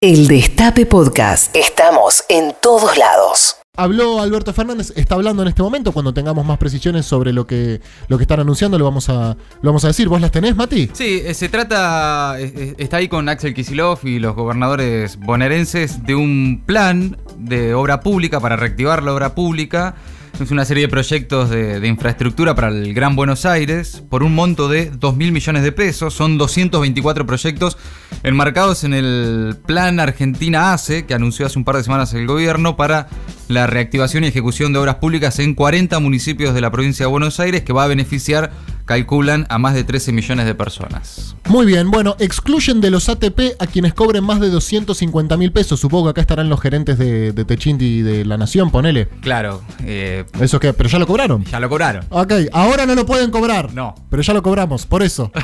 El 0.00 0.28
Destape 0.28 0.86
Podcast. 0.86 1.56
Estamos 1.56 2.22
en 2.28 2.54
todos 2.62 2.96
lados. 2.96 3.56
Habló 3.76 4.20
Alberto 4.20 4.52
Fernández, 4.52 4.92
está 4.94 5.16
hablando 5.16 5.42
en 5.42 5.48
este 5.48 5.60
momento. 5.60 5.90
Cuando 5.90 6.14
tengamos 6.14 6.46
más 6.46 6.56
precisiones 6.56 7.04
sobre 7.04 7.32
lo 7.32 7.48
que, 7.48 7.80
lo 8.06 8.16
que 8.16 8.22
están 8.22 8.38
anunciando, 8.38 8.78
lo 8.78 8.84
vamos, 8.84 9.08
a, 9.08 9.36
lo 9.60 9.70
vamos 9.70 9.84
a 9.84 9.88
decir. 9.88 10.08
¿Vos 10.08 10.20
las 10.20 10.30
tenés, 10.30 10.54
Mati? 10.54 10.88
Sí, 10.92 11.20
eh, 11.24 11.34
se 11.34 11.48
trata, 11.48 12.36
eh, 12.38 12.52
eh, 12.54 12.74
está 12.78 12.98
ahí 12.98 13.08
con 13.08 13.28
Axel 13.28 13.54
Kisilov 13.54 13.98
y 14.04 14.20
los 14.20 14.36
gobernadores 14.36 15.18
bonaerenses 15.18 16.04
de 16.06 16.14
un 16.14 16.62
plan 16.64 17.16
de 17.36 17.74
obra 17.74 17.98
pública 18.00 18.38
para 18.38 18.54
reactivar 18.54 19.02
la 19.02 19.12
obra 19.12 19.34
pública. 19.34 19.96
Es 20.40 20.52
una 20.52 20.64
serie 20.64 20.84
de 20.84 20.88
proyectos 20.88 21.50
de, 21.50 21.84
infraestructura 21.88 22.54
para 22.54 22.68
el 22.68 22.94
Gran 22.94 23.16
Buenos 23.16 23.44
Aires 23.44 24.04
por 24.08 24.22
un 24.22 24.36
monto 24.36 24.68
de 24.68 24.88
2 24.88 25.16
mil 25.16 25.32
millones 25.32 25.64
de 25.64 25.72
pesos. 25.72 26.14
Son 26.14 26.38
224 26.38 27.26
proyectos 27.26 27.76
enmarcados 28.22 28.84
en 28.84 28.94
el 28.94 29.56
Plan 29.66 29.98
Argentina 29.98 30.72
ACE 30.72 31.06
que 31.06 31.14
anunció 31.14 31.44
hace 31.44 31.58
un 31.58 31.64
par 31.64 31.76
de 31.76 31.82
semanas 31.82 32.14
el 32.14 32.28
gobierno 32.28 32.76
para 32.76 33.08
la 33.48 33.66
reactivación 33.66 34.22
y 34.22 34.28
ejecución 34.28 34.72
de 34.72 34.78
obras 34.78 34.96
públicas 34.96 35.40
en 35.40 35.54
40 35.54 35.98
municipios 35.98 36.54
de 36.54 36.60
la 36.60 36.70
provincia 36.70 37.06
de 37.06 37.10
Buenos 37.10 37.40
Aires 37.40 37.62
que 37.62 37.72
va 37.72 37.82
a 37.82 37.88
beneficiar, 37.88 38.52
calculan, 38.88 39.46
a 39.50 39.58
más 39.58 39.74
de 39.74 39.84
13 39.84 40.10
millones 40.12 40.46
de 40.46 40.54
personas. 40.56 41.36
Muy 41.48 41.66
bien, 41.66 41.90
bueno, 41.92 42.16
excluyen 42.18 42.80
de 42.80 42.90
los 42.90 43.08
ATP 43.08 43.40
a 43.60 43.66
quienes 43.68 43.94
cobren 43.94 44.24
más 44.24 44.40
de 44.40 44.48
250 44.48 45.36
mil 45.36 45.52
pesos. 45.52 45.78
Supongo 45.78 46.06
que 46.06 46.10
acá 46.10 46.20
estarán 46.22 46.48
los 46.48 46.60
gerentes 46.60 46.98
de, 46.98 47.32
de 47.32 47.44
Techinti 47.44 47.84
y 47.98 48.02
de 48.02 48.24
La 48.24 48.36
Nación, 48.38 48.70
ponele. 48.72 49.06
Claro, 49.20 49.62
eh, 49.84 50.24
¿Eso 50.40 50.58
qué? 50.58 50.72
¿Pero 50.72 50.88
ya 50.88 50.98
lo 50.98 51.06
cobraron? 51.06 51.44
ya 51.44 51.60
lo 51.60 51.68
cobraron. 51.68 52.04
Ok, 52.08 52.32
ahora 52.52 52.86
no 52.86 52.94
lo 52.96 53.06
pueden 53.06 53.30
cobrar. 53.30 53.72
No. 53.74 53.94
Pero 54.10 54.22
ya 54.22 54.32
lo 54.34 54.42
cobramos, 54.42 54.86
por 54.86 55.02
eso. 55.02 55.30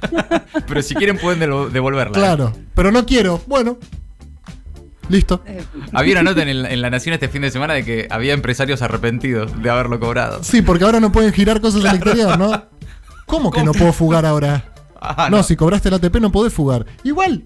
Pero 0.66 0.82
si 0.82 0.94
quieren 0.94 1.18
pueden 1.18 1.40
devo- 1.40 1.68
devolverla. 1.68 2.12
Claro. 2.12 2.52
Pero 2.74 2.92
no 2.92 3.04
quiero. 3.04 3.40
Bueno. 3.46 3.76
Listo. 5.10 5.42
Había 5.92 6.14
una 6.14 6.22
nota 6.30 6.42
en, 6.42 6.48
el- 6.48 6.66
en 6.66 6.80
La 6.80 6.88
Nación 6.88 7.12
este 7.12 7.28
fin 7.28 7.42
de 7.42 7.50
semana 7.50 7.74
de 7.74 7.84
que 7.84 8.06
había 8.10 8.32
empresarios 8.32 8.80
arrepentidos 8.80 9.60
de 9.62 9.68
haberlo 9.68 10.00
cobrado. 10.00 10.42
Sí, 10.42 10.62
porque 10.62 10.84
ahora 10.84 11.00
no 11.00 11.12
pueden 11.12 11.32
girar 11.32 11.60
cosas 11.60 11.84
al 11.84 11.96
exterior, 11.96 12.38
¿no? 12.38 12.64
¿Cómo 13.26 13.50
que 13.50 13.62
no 13.62 13.72
puedo 13.72 13.92
fugar 13.92 14.24
ahora? 14.24 14.64
Ah, 15.02 15.28
no, 15.30 15.42
si 15.42 15.56
cobraste 15.56 15.88
el 15.88 15.94
ATP 15.94 16.16
no 16.20 16.30
podés 16.30 16.52
fugar. 16.52 16.84
Igual, 17.04 17.42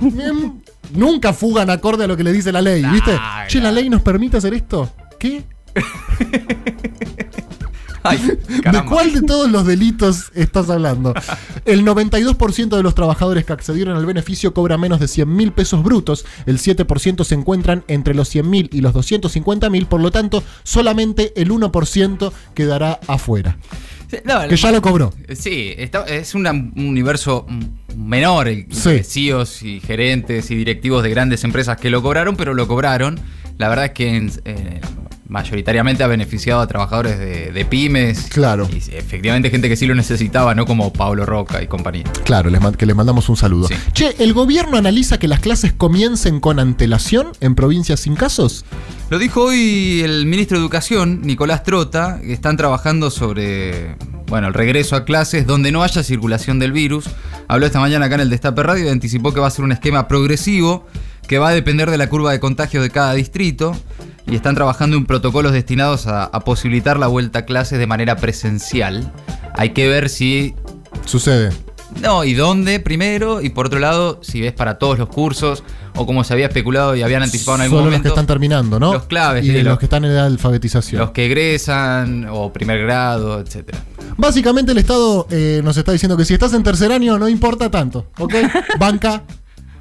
Em, 0.00 0.52
nunca 0.94 1.32
fugan 1.32 1.68
acorde 1.70 2.04
a 2.04 2.06
lo 2.06 2.16
que 2.16 2.22
le 2.22 2.30
dice 2.32 2.52
la 2.52 2.62
ley, 2.62 2.84
¿viste? 2.84 3.12
Nah, 3.14 3.48
Che, 3.48 3.60
la 3.60 3.72
ley 3.72 3.90
nos 3.90 4.00
permite 4.02 4.36
hacer 4.36 4.54
esto. 4.54 4.88
¿Qué? 5.18 5.42
Ay, 8.08 8.18
¿De 8.72 8.84
cuál 8.84 9.12
de 9.12 9.22
todos 9.22 9.50
los 9.50 9.66
delitos 9.66 10.30
estás 10.34 10.68
hablando? 10.70 11.14
El 11.64 11.84
92% 11.84 12.76
de 12.76 12.82
los 12.82 12.94
trabajadores 12.94 13.44
que 13.44 13.52
accedieron 13.52 13.96
al 13.96 14.06
beneficio 14.06 14.54
cobra 14.54 14.78
menos 14.78 15.00
de 15.00 15.08
100 15.08 15.34
mil 15.34 15.52
pesos 15.52 15.82
brutos, 15.82 16.24
el 16.46 16.58
7% 16.58 17.24
se 17.24 17.34
encuentran 17.34 17.84
entre 17.88 18.14
los 18.14 18.28
100 18.28 18.48
mil 18.48 18.70
y 18.72 18.80
los 18.80 18.92
250 18.92 19.70
mil, 19.70 19.86
por 19.86 20.00
lo 20.00 20.10
tanto, 20.10 20.42
solamente 20.62 21.32
el 21.36 21.50
1% 21.50 22.32
quedará 22.54 23.00
afuera. 23.08 23.56
No, 24.24 24.46
Que 24.48 24.56
ya 24.56 24.70
lo 24.70 24.80
cobró. 24.80 25.12
Sí, 25.34 25.74
está- 25.76 26.04
es 26.06 26.34
un 26.36 26.46
universo 26.76 27.44
menor, 27.96 28.46
el 28.46 28.66
Sí. 28.70 29.02
CEOs 29.02 29.62
y 29.64 29.80
gerentes 29.80 30.50
y 30.50 30.54
directivos 30.54 31.02
de 31.02 31.10
grandes 31.10 31.42
empresas 31.42 31.76
que 31.78 31.90
lo 31.90 32.02
cobraron, 32.02 32.36
pero 32.36 32.54
lo 32.54 32.68
cobraron. 32.68 33.18
La 33.58 33.68
verdad 33.68 33.86
es 33.86 33.90
que 33.92 34.16
en- 34.16 34.30
eh, 34.44 34.80
mayoritariamente 35.28 36.02
ha 36.02 36.06
beneficiado 36.06 36.60
a 36.60 36.66
trabajadores 36.66 37.18
de, 37.18 37.50
de 37.52 37.64
pymes. 37.64 38.28
Claro. 38.30 38.68
Y 38.70 38.76
efectivamente 38.94 39.50
gente 39.50 39.68
que 39.68 39.76
sí 39.76 39.86
lo 39.86 39.94
necesitaba, 39.94 40.54
no 40.54 40.66
como 40.66 40.92
Pablo 40.92 41.26
Roca 41.26 41.62
y 41.62 41.66
compañía. 41.66 42.04
Claro, 42.24 42.50
les 42.50 42.60
que 42.76 42.86
les 42.86 42.96
mandamos 42.96 43.28
un 43.28 43.36
saludo. 43.36 43.68
Sí. 43.68 43.74
Che, 43.92 44.14
¿el 44.18 44.32
gobierno 44.32 44.76
analiza 44.76 45.18
que 45.18 45.28
las 45.28 45.40
clases 45.40 45.72
comiencen 45.72 46.40
con 46.40 46.58
antelación 46.58 47.32
en 47.40 47.54
provincias 47.54 48.00
sin 48.00 48.16
casos? 48.16 48.64
Lo 49.10 49.18
dijo 49.18 49.44
hoy 49.44 50.00
el 50.02 50.26
ministro 50.26 50.58
de 50.58 50.62
Educación, 50.62 51.22
Nicolás 51.22 51.62
Trota, 51.62 52.20
que 52.20 52.32
están 52.32 52.56
trabajando 52.56 53.10
sobre 53.10 53.96
bueno, 54.26 54.48
el 54.48 54.54
regreso 54.54 54.96
a 54.96 55.04
clases 55.04 55.46
donde 55.46 55.70
no 55.70 55.82
haya 55.82 56.02
circulación 56.02 56.58
del 56.58 56.72
virus. 56.72 57.04
Habló 57.48 57.66
esta 57.66 57.80
mañana 57.80 58.06
acá 58.06 58.16
en 58.16 58.22
el 58.22 58.30
Destape 58.30 58.62
Radio 58.62 58.86
y 58.86 58.88
anticipó 58.88 59.32
que 59.32 59.40
va 59.40 59.46
a 59.46 59.50
ser 59.50 59.64
un 59.64 59.72
esquema 59.72 60.08
progresivo 60.08 60.86
que 61.26 61.38
va 61.38 61.48
a 61.48 61.52
depender 61.52 61.90
de 61.90 61.98
la 61.98 62.08
curva 62.08 62.32
de 62.32 62.40
contagios 62.40 62.82
de 62.82 62.90
cada 62.90 63.14
distrito 63.14 63.76
y 64.26 64.34
están 64.34 64.54
trabajando 64.54 64.96
en 64.96 65.06
protocolos 65.06 65.52
destinados 65.52 66.06
a, 66.06 66.24
a 66.24 66.40
posibilitar 66.40 66.98
la 66.98 67.06
vuelta 67.06 67.40
a 67.40 67.44
clases 67.44 67.78
de 67.78 67.86
manera 67.86 68.16
presencial. 68.16 69.12
Hay 69.54 69.70
que 69.70 69.88
ver 69.88 70.08
si 70.08 70.54
Sucede. 71.04 71.50
no, 72.02 72.24
y 72.24 72.34
dónde 72.34 72.80
primero, 72.80 73.40
y 73.42 73.50
por 73.50 73.66
otro 73.66 73.78
lado, 73.78 74.20
si 74.22 74.40
ves 74.40 74.52
para 74.52 74.78
todos 74.78 74.98
los 74.98 75.08
cursos, 75.08 75.62
o 75.94 76.04
como 76.06 76.24
se 76.24 76.32
había 76.34 76.46
especulado 76.48 76.94
y 76.96 77.02
habían 77.02 77.22
anticipado 77.22 77.56
en 77.56 77.62
algún 77.62 77.78
Solo 77.78 77.84
los 77.84 77.92
momento. 77.92 78.02
que 78.02 78.08
están 78.08 78.26
terminando, 78.26 78.78
¿no? 78.80 78.92
los 78.92 79.04
claves, 79.04 79.44
Y 79.44 79.48
de 79.48 79.62
los 79.62 79.72
los- 79.72 79.78
que 79.78 79.86
están 79.86 80.04
en 80.04 80.16
alfabetización. 80.16 81.00
Los 81.00 81.10
que 81.12 81.26
egresan, 81.26 82.26
o 82.30 82.52
primer 82.52 82.80
grado, 82.82 83.40
etcétera. 83.40 83.78
Básicamente 84.18 84.72
el 84.72 84.78
Estado 84.78 85.26
eh, 85.30 85.60
nos 85.64 85.76
está 85.76 85.92
diciendo 85.92 86.16
que 86.16 86.24
si 86.24 86.34
estás 86.34 86.52
en 86.54 86.62
tercer 86.62 86.90
año 86.92 87.18
no 87.18 87.28
importa 87.28 87.70
tanto, 87.70 88.06
¿ok? 88.18 88.34
Banca. 88.78 89.22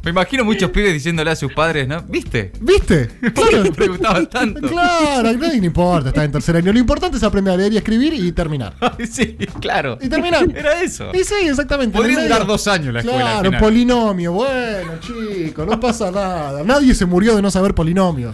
Me 0.06 0.12
imagino 0.12 0.46
muchos 0.46 0.70
pibes 0.70 0.94
diciéndole 0.94 1.32
a 1.32 1.36
sus 1.36 1.52
padres, 1.52 1.88
¿no? 1.88 2.02
¿Viste? 2.04 2.52
¿Viste? 2.62 3.06
¿Por 3.22 3.34
Claro. 3.50 3.64
qué 3.64 3.72
preguntaban 3.72 4.28
tanto? 4.30 4.62
Claro, 4.70 5.30
a 5.30 5.34
nadie 5.34 5.60
le 5.60 5.66
importa, 5.66 6.10
estás 6.10 6.26
en 6.26 6.32
tercer 6.32 6.56
año. 6.58 6.72
Lo 6.72 6.78
importante 6.80 7.18
es 7.18 7.24
aprender 7.24 7.54
a 7.56 7.58
leer 7.58 7.74
y 7.74 7.78
escribir 7.78 8.14
y 8.14 8.32
terminar. 8.32 8.76
sí, 9.12 9.36
claro. 9.60 9.98
Y 10.00 10.08
terminar. 10.08 10.46
Era 10.56 10.80
eso. 10.82 11.10
Y 11.14 11.24
sí, 11.24 11.34
exactamente. 11.50 11.98
Podría 11.98 12.14
en 12.14 12.20
el 12.20 12.24
medio. 12.26 12.36
durar 12.36 12.48
dos 12.48 12.68
años 12.68 12.94
la 12.94 13.00
escuela. 13.00 13.20
al 13.20 13.32
Claro, 13.32 13.46
final. 13.50 13.62
polinomio. 13.62 14.32
Bueno, 14.34 14.92
chicos, 15.02 15.68
no 15.68 15.80
pasa 15.80 16.12
nada. 16.12 16.64
Nadie 16.64 16.94
se 16.94 17.06
murió 17.06 17.36
de 17.36 17.42
no 17.42 17.50
saber 17.50 17.74
polinomio. 17.74 18.32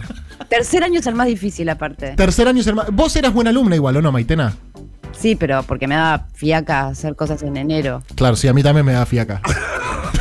Tercer 0.50 0.84
año 0.84 1.00
es 1.00 1.06
el 1.06 1.14
más 1.14 1.26
difícil, 1.26 1.68
aparte. 1.70 2.12
Tercer 2.16 2.46
año 2.48 2.60
es 2.60 2.66
el 2.66 2.74
más... 2.74 2.90
Vos 2.92 3.16
eras 3.16 3.32
buena 3.32 3.48
alumna 3.48 3.74
igual, 3.76 3.96
¿o 3.96 4.02
no, 4.02 4.12
Maitena? 4.12 4.54
Sí, 5.18 5.36
pero 5.36 5.62
porque 5.62 5.86
me 5.88 5.94
daba 5.94 6.26
fiaca 6.34 6.88
hacer 6.88 7.16
cosas 7.16 7.42
en 7.42 7.56
enero. 7.56 8.02
Claro, 8.14 8.36
sí, 8.36 8.48
a 8.48 8.52
mí 8.52 8.62
también 8.62 8.84
me 8.84 8.92
da 8.92 9.06
fiaca. 9.06 9.40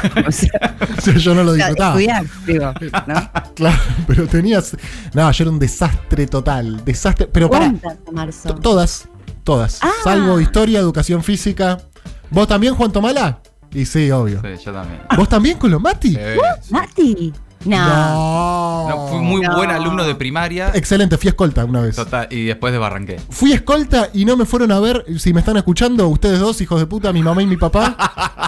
O 0.27 0.31
sea, 0.31 0.77
O 0.97 1.01
sea, 1.01 1.13
yo 1.15 1.33
no 1.35 1.43
lo 1.43 1.53
disfrutaba. 1.53 1.99
estudiar, 1.99 2.25
digo, 2.45 2.73
¿no? 3.07 3.31
Claro, 3.55 3.79
pero 4.07 4.27
tenías. 4.27 4.75
No, 5.13 5.31
yo 5.31 5.43
era 5.43 5.51
un 5.51 5.59
desastre 5.59 6.25
total. 6.27 6.83
Desastre. 6.85 7.27
Pero 7.31 7.49
para. 7.49 7.73
Todas. 8.61 9.07
Todas. 9.43 9.79
Ah. 9.81 9.91
Salvo 10.03 10.39
historia, 10.39 10.79
educación 10.79 11.23
física. 11.23 11.79
¿Vos 12.29 12.47
también, 12.47 12.75
Juan 12.75 12.91
Tomala? 12.91 13.39
Y 13.73 13.85
sí, 13.85 14.09
obvio. 14.11 14.41
Sí, 14.41 14.63
yo 14.65 14.73
también. 14.73 15.01
¿Vos 15.15 15.29
también 15.29 15.57
con 15.57 15.71
los 15.71 15.81
Mati? 15.81 16.09
Sí, 16.15 16.19
sí. 16.61 16.73
¿Mati? 16.73 17.33
No. 17.65 17.77
No. 17.87 18.89
No, 18.89 19.07
fui 19.07 19.19
muy 19.19 19.41
No. 19.41 19.55
buen 19.55 19.69
alumno 19.69 20.03
de 20.03 20.15
primaria 20.15 20.71
Excelente, 20.73 21.17
fui 21.17 21.29
escolta 21.29 21.63
una 21.65 21.81
vez. 21.81 21.95
total, 21.95 22.27
y 22.31 22.45
después 22.45 22.73
de 22.73 22.79
Barranqué. 22.79 23.19
Fui 23.29 23.53
escolta 23.53 24.09
y 24.13 24.25
no 24.25 24.35
me 24.37 24.45
fueron 24.45 24.71
a 24.71 24.79
ver, 24.79 25.05
si 25.19 25.33
me 25.33 25.39
están 25.41 25.57
escuchando, 25.57 26.07
ustedes 26.07 26.39
dos, 26.39 26.59
hijos 26.61 26.79
de 26.79 26.87
puta, 26.87 27.13
mi 27.13 27.21
mamá 27.21 27.41
y 27.43 27.47
mi 27.47 27.57
papá. 27.57 27.95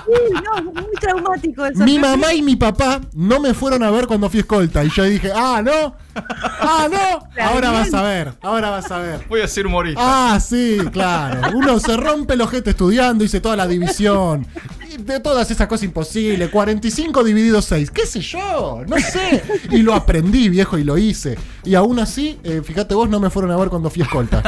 Uy, 0.08 0.42
no, 0.42 0.72
muy 0.72 0.92
traumático 1.00 1.66
eso. 1.66 1.84
mi 1.84 2.00
mamá 2.00 2.34
y 2.34 2.42
mi 2.42 2.56
papá 2.56 3.02
no 3.14 3.40
me 3.40 3.54
fueron 3.54 3.84
a 3.84 3.92
ver 3.92 4.08
cuando 4.08 4.30
fui 4.30 4.40
escolta. 4.42 4.84
Y 4.84 4.90
yo 4.90 5.04
dije, 5.04 5.32
ah, 5.36 5.62
no. 5.64 5.96
Ah, 6.66 6.88
no. 6.90 7.44
Ahora 7.44 7.72
vas 7.72 7.94
a 7.94 8.02
ver, 8.04 8.34
ahora 8.42 8.70
vas 8.70 8.90
a 8.90 8.98
ver. 9.00 9.26
Voy 9.28 9.42
a 9.42 9.48
ser 9.48 9.68
humorista. 9.68 10.00
Ah, 10.02 10.40
sí, 10.40 10.78
claro. 10.92 11.58
Uno 11.58 11.78
se 11.78 11.98
rompe 11.98 12.36
el 12.36 12.42
ojete 12.42 12.70
estudiando, 12.70 13.24
hice 13.24 13.42
toda 13.42 13.58
la 13.58 13.68
división. 13.68 14.48
Y 14.90 14.98
de 14.98 15.20
todas 15.20 15.52
esas 15.52 15.68
cosas 15.68 15.84
imposibles. 15.84 16.50
45 16.50 17.24
dividido 17.24 17.62
6. 17.62 17.92
¿Qué 17.92 18.06
sé 18.06 18.22
yo? 18.22 18.82
No 18.88 18.98
sé. 18.98 19.44
Y 19.72 19.80
lo 19.80 19.94
aprendí, 19.94 20.48
viejo, 20.48 20.78
y 20.78 20.86
lo 20.86 20.98
hice. 20.98 21.38
Y 21.66 21.76
aún 21.76 22.00
así, 22.00 22.40
eh, 22.44 22.62
fíjate 22.64 22.96
vos, 22.96 23.10
no 23.10 23.20
me 23.20 23.30
fueron 23.30 23.52
a 23.52 23.58
ver 23.58 23.70
cuando 23.70 23.90
fui 23.90 24.02
escolta. 24.02 24.42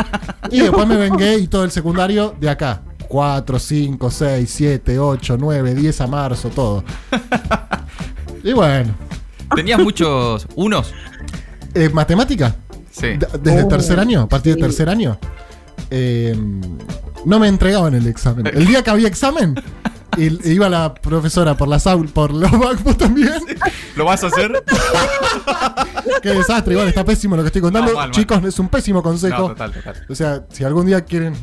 Y 0.52 0.62
después 0.62 0.88
me 0.88 0.96
vengué 0.96 1.38
y 1.38 1.48
todo 1.48 1.66
el 1.66 1.72
secundario 1.72 2.34
de 2.40 2.50
acá. 2.50 2.82
4, 3.08 3.60
5, 3.60 4.10
6, 4.10 4.50
7, 4.50 5.00
8, 5.00 5.38
9, 5.38 5.76
10 5.76 6.02
a 6.02 6.08
marzo, 6.08 6.50
todo. 6.50 6.84
Y 8.44 8.54
bueno. 8.54 8.96
¿Tenías 9.56 9.80
muchos 9.80 10.48
unos? 10.56 10.94
Eh, 11.76 11.90
¿Matemática? 11.90 12.56
Sí. 12.92 13.08
¿Desde 13.42 13.64
Oh, 13.64 13.68
tercer 13.68 14.00
año? 14.00 14.22
¿A 14.22 14.30
partir 14.30 14.54
de 14.54 14.60
sí. 14.60 14.62
tercer 14.62 14.90
año? 14.90 15.18
Eh, 15.92 16.36
no 17.26 17.40
me 17.40 17.48
entregaban 17.48 17.94
el 17.94 18.08
examen. 18.08 18.48
El 18.48 18.66
día 18.66 18.82
que 18.82 18.90
había 18.90 19.08
examen, 19.08 19.56
y- 20.18 20.52
iba 20.52 20.70
la 20.70 20.94
profesora 20.94 21.56
por 21.58 21.68
las 21.68 21.86
aul- 21.86 22.10
por 22.12 22.34
los 22.34 22.52
bancos 22.52 22.98
también. 22.98 23.34
¿Lo 23.96 24.06
vas 24.06 24.24
a 24.24 24.28
hacer? 24.28 24.64
Qué 26.22 26.30
desastre, 26.30 26.74
igual 26.74 26.88
está 26.88 27.04
pésimo 27.04 27.36
lo 27.36 27.44
que 27.44 27.48
estoy 27.48 27.62
contando. 27.62 27.92
No, 27.92 27.98
mal, 27.98 28.08
mal. 28.08 28.16
Chicos, 28.16 28.44
es 28.46 28.58
un 28.60 28.70
pésimo 28.70 29.04
consejo. 29.04 29.38
No, 29.42 29.48
total, 29.50 29.72
total. 29.74 30.06
O 30.10 30.16
sea, 30.16 30.46
si 30.52 30.64
algún 30.64 30.86
día 30.86 31.02
quieren. 31.04 31.34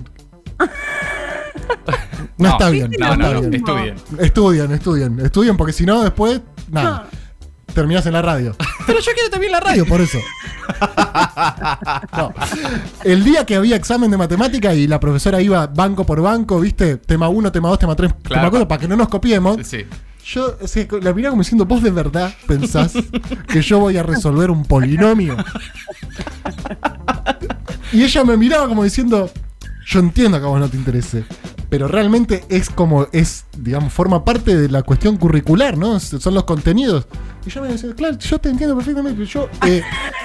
No, 2.38 2.48
No, 2.48 2.48
está 2.50 2.70
bien. 2.70 2.90
No, 2.98 3.16
No, 3.16 3.16
no, 3.16 3.24
está 3.24 3.34
no, 3.34 3.40
bien. 3.40 3.54
estudien. 3.54 3.94
Estudien, 4.18 4.72
estudien. 4.72 5.20
Estudien 5.20 5.56
porque 5.56 5.72
si 5.72 5.84
no, 5.86 6.02
después, 6.02 6.40
nada. 6.70 7.06
Terminás 7.74 8.04
en 8.06 8.12
la 8.14 8.22
radio. 8.22 8.54
Pero 8.86 9.00
yo 9.00 9.12
quiero 9.14 9.30
también 9.30 9.52
la 9.52 9.60
radio, 9.60 9.86
por 9.86 10.00
eso. 10.00 10.18
No. 12.16 12.32
El 13.04 13.24
día 13.24 13.44
que 13.44 13.56
había 13.56 13.76
examen 13.76 14.10
de 14.10 14.16
matemática 14.16 14.74
y 14.74 14.86
la 14.86 15.00
profesora 15.00 15.40
iba 15.40 15.66
banco 15.66 16.04
por 16.06 16.20
banco, 16.22 16.60
¿viste? 16.60 16.96
Tema 16.96 17.28
1, 17.28 17.50
tema 17.52 17.68
2, 17.68 17.78
tema 17.78 17.96
3, 17.96 18.12
Claro. 18.22 18.40
tema 18.42 18.50
4, 18.50 18.68
para 18.68 18.80
que 18.80 18.88
no 18.88 18.96
nos 18.96 19.08
copiemos. 19.08 19.58
Sí. 19.66 19.84
Yo, 20.24 20.56
o 20.60 20.68
sea, 20.68 20.86
la 21.00 21.12
miraba 21.12 21.30
como 21.32 21.42
diciendo, 21.42 21.64
vos 21.66 21.82
de 21.82 21.90
verdad 21.90 22.32
pensás 22.46 22.92
que 23.48 23.60
yo 23.60 23.80
voy 23.80 23.96
a 23.96 24.02
resolver 24.04 24.50
un 24.50 24.64
polinomio. 24.64 25.36
Y 27.92 28.02
ella 28.04 28.24
me 28.24 28.36
miraba 28.36 28.68
como 28.68 28.84
diciendo, 28.84 29.30
yo 29.86 30.00
entiendo 30.00 30.38
que 30.38 30.44
a 30.44 30.48
vos 30.48 30.60
no 30.60 30.68
te 30.68 30.76
interese, 30.76 31.24
pero 31.72 31.88
realmente 31.88 32.44
es 32.50 32.68
como, 32.68 33.08
es, 33.12 33.46
digamos, 33.56 33.94
forma 33.94 34.26
parte 34.26 34.54
de 34.54 34.68
la 34.68 34.82
cuestión 34.82 35.16
curricular, 35.16 35.78
¿no? 35.78 35.98
Son 36.00 36.34
los 36.34 36.44
contenidos. 36.44 37.06
Y 37.46 37.48
yo 37.48 37.62
me 37.62 37.68
decía, 37.68 37.94
claro, 37.94 38.18
yo 38.18 38.38
te 38.38 38.50
entiendo 38.50 38.76
perfectamente, 38.76 39.16
pero 39.16 39.30
yo 39.30 39.48
eh, 39.66 39.82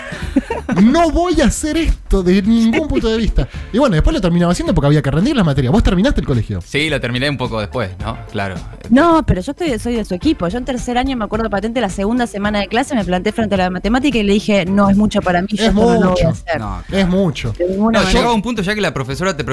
no 0.82 1.10
voy 1.12 1.42
a 1.42 1.46
hacer 1.46 1.78
esto 1.78 2.24
de 2.24 2.42
ningún 2.42 2.88
punto 2.88 3.10
de 3.10 3.18
vista. 3.18 3.48
Y 3.72 3.78
bueno, 3.78 3.96
después 3.96 4.14
lo 4.14 4.22
terminaba 4.22 4.52
haciendo 4.52 4.74
porque 4.74 4.88
había 4.88 5.02
que 5.02 5.12
rendir 5.12 5.36
la 5.36 5.44
materia. 5.44 5.72
¿Vos 5.72 5.84
terminaste 5.84 6.22
el 6.22 6.28
colegio? 6.28 6.60
Sí, 6.62 6.90
lo 6.90 7.00
terminé 7.00 7.30
un 7.30 7.38
poco 7.38 7.60
después, 7.60 7.92
¿no? 8.00 8.18
Claro. 8.32 8.56
No, 8.90 9.24
pero 9.26 9.42
yo 9.42 9.52
estoy, 9.52 9.78
soy 9.80 9.96
de 9.96 10.06
su 10.06 10.14
equipo. 10.14 10.48
Yo 10.48 10.58
en 10.58 10.66
tercer 10.66 10.98
año 10.98 11.16
me 11.18 11.26
acuerdo 11.26 11.50
patente 11.50 11.82
la 11.82 11.90
segunda 11.90 12.28
semana 12.28 12.60
de 12.60 12.68
clase, 12.68 12.96
me 12.96 13.04
planté 13.06 13.32
frente 13.32 13.56
a 13.56 13.58
la 13.60 13.70
matemática 13.70 14.18
y 14.18 14.24
le 14.24 14.34
dije, 14.34 14.66
no, 14.66 14.90
es 14.90 14.98
mucho 14.98 15.22
para 15.22 15.42
mí, 15.42 15.48
yo 15.52 15.64
Es 15.64 15.70
esto 15.70 15.82
no 15.82 15.94
lo 15.94 16.00
voy 16.00 16.10
mucho. 16.10 16.28
a 16.28 16.32
hacer. 16.32 16.60
No, 16.60 16.84
Es 16.92 17.08
mucho. 17.08 17.54
No, 17.80 17.92
llegaba 18.10 18.34
un 18.34 18.42
punto 18.42 18.62
ya 18.62 18.76
que 18.76 18.82
la 18.82 18.94
profesora 18.94 19.36
te, 19.36 19.44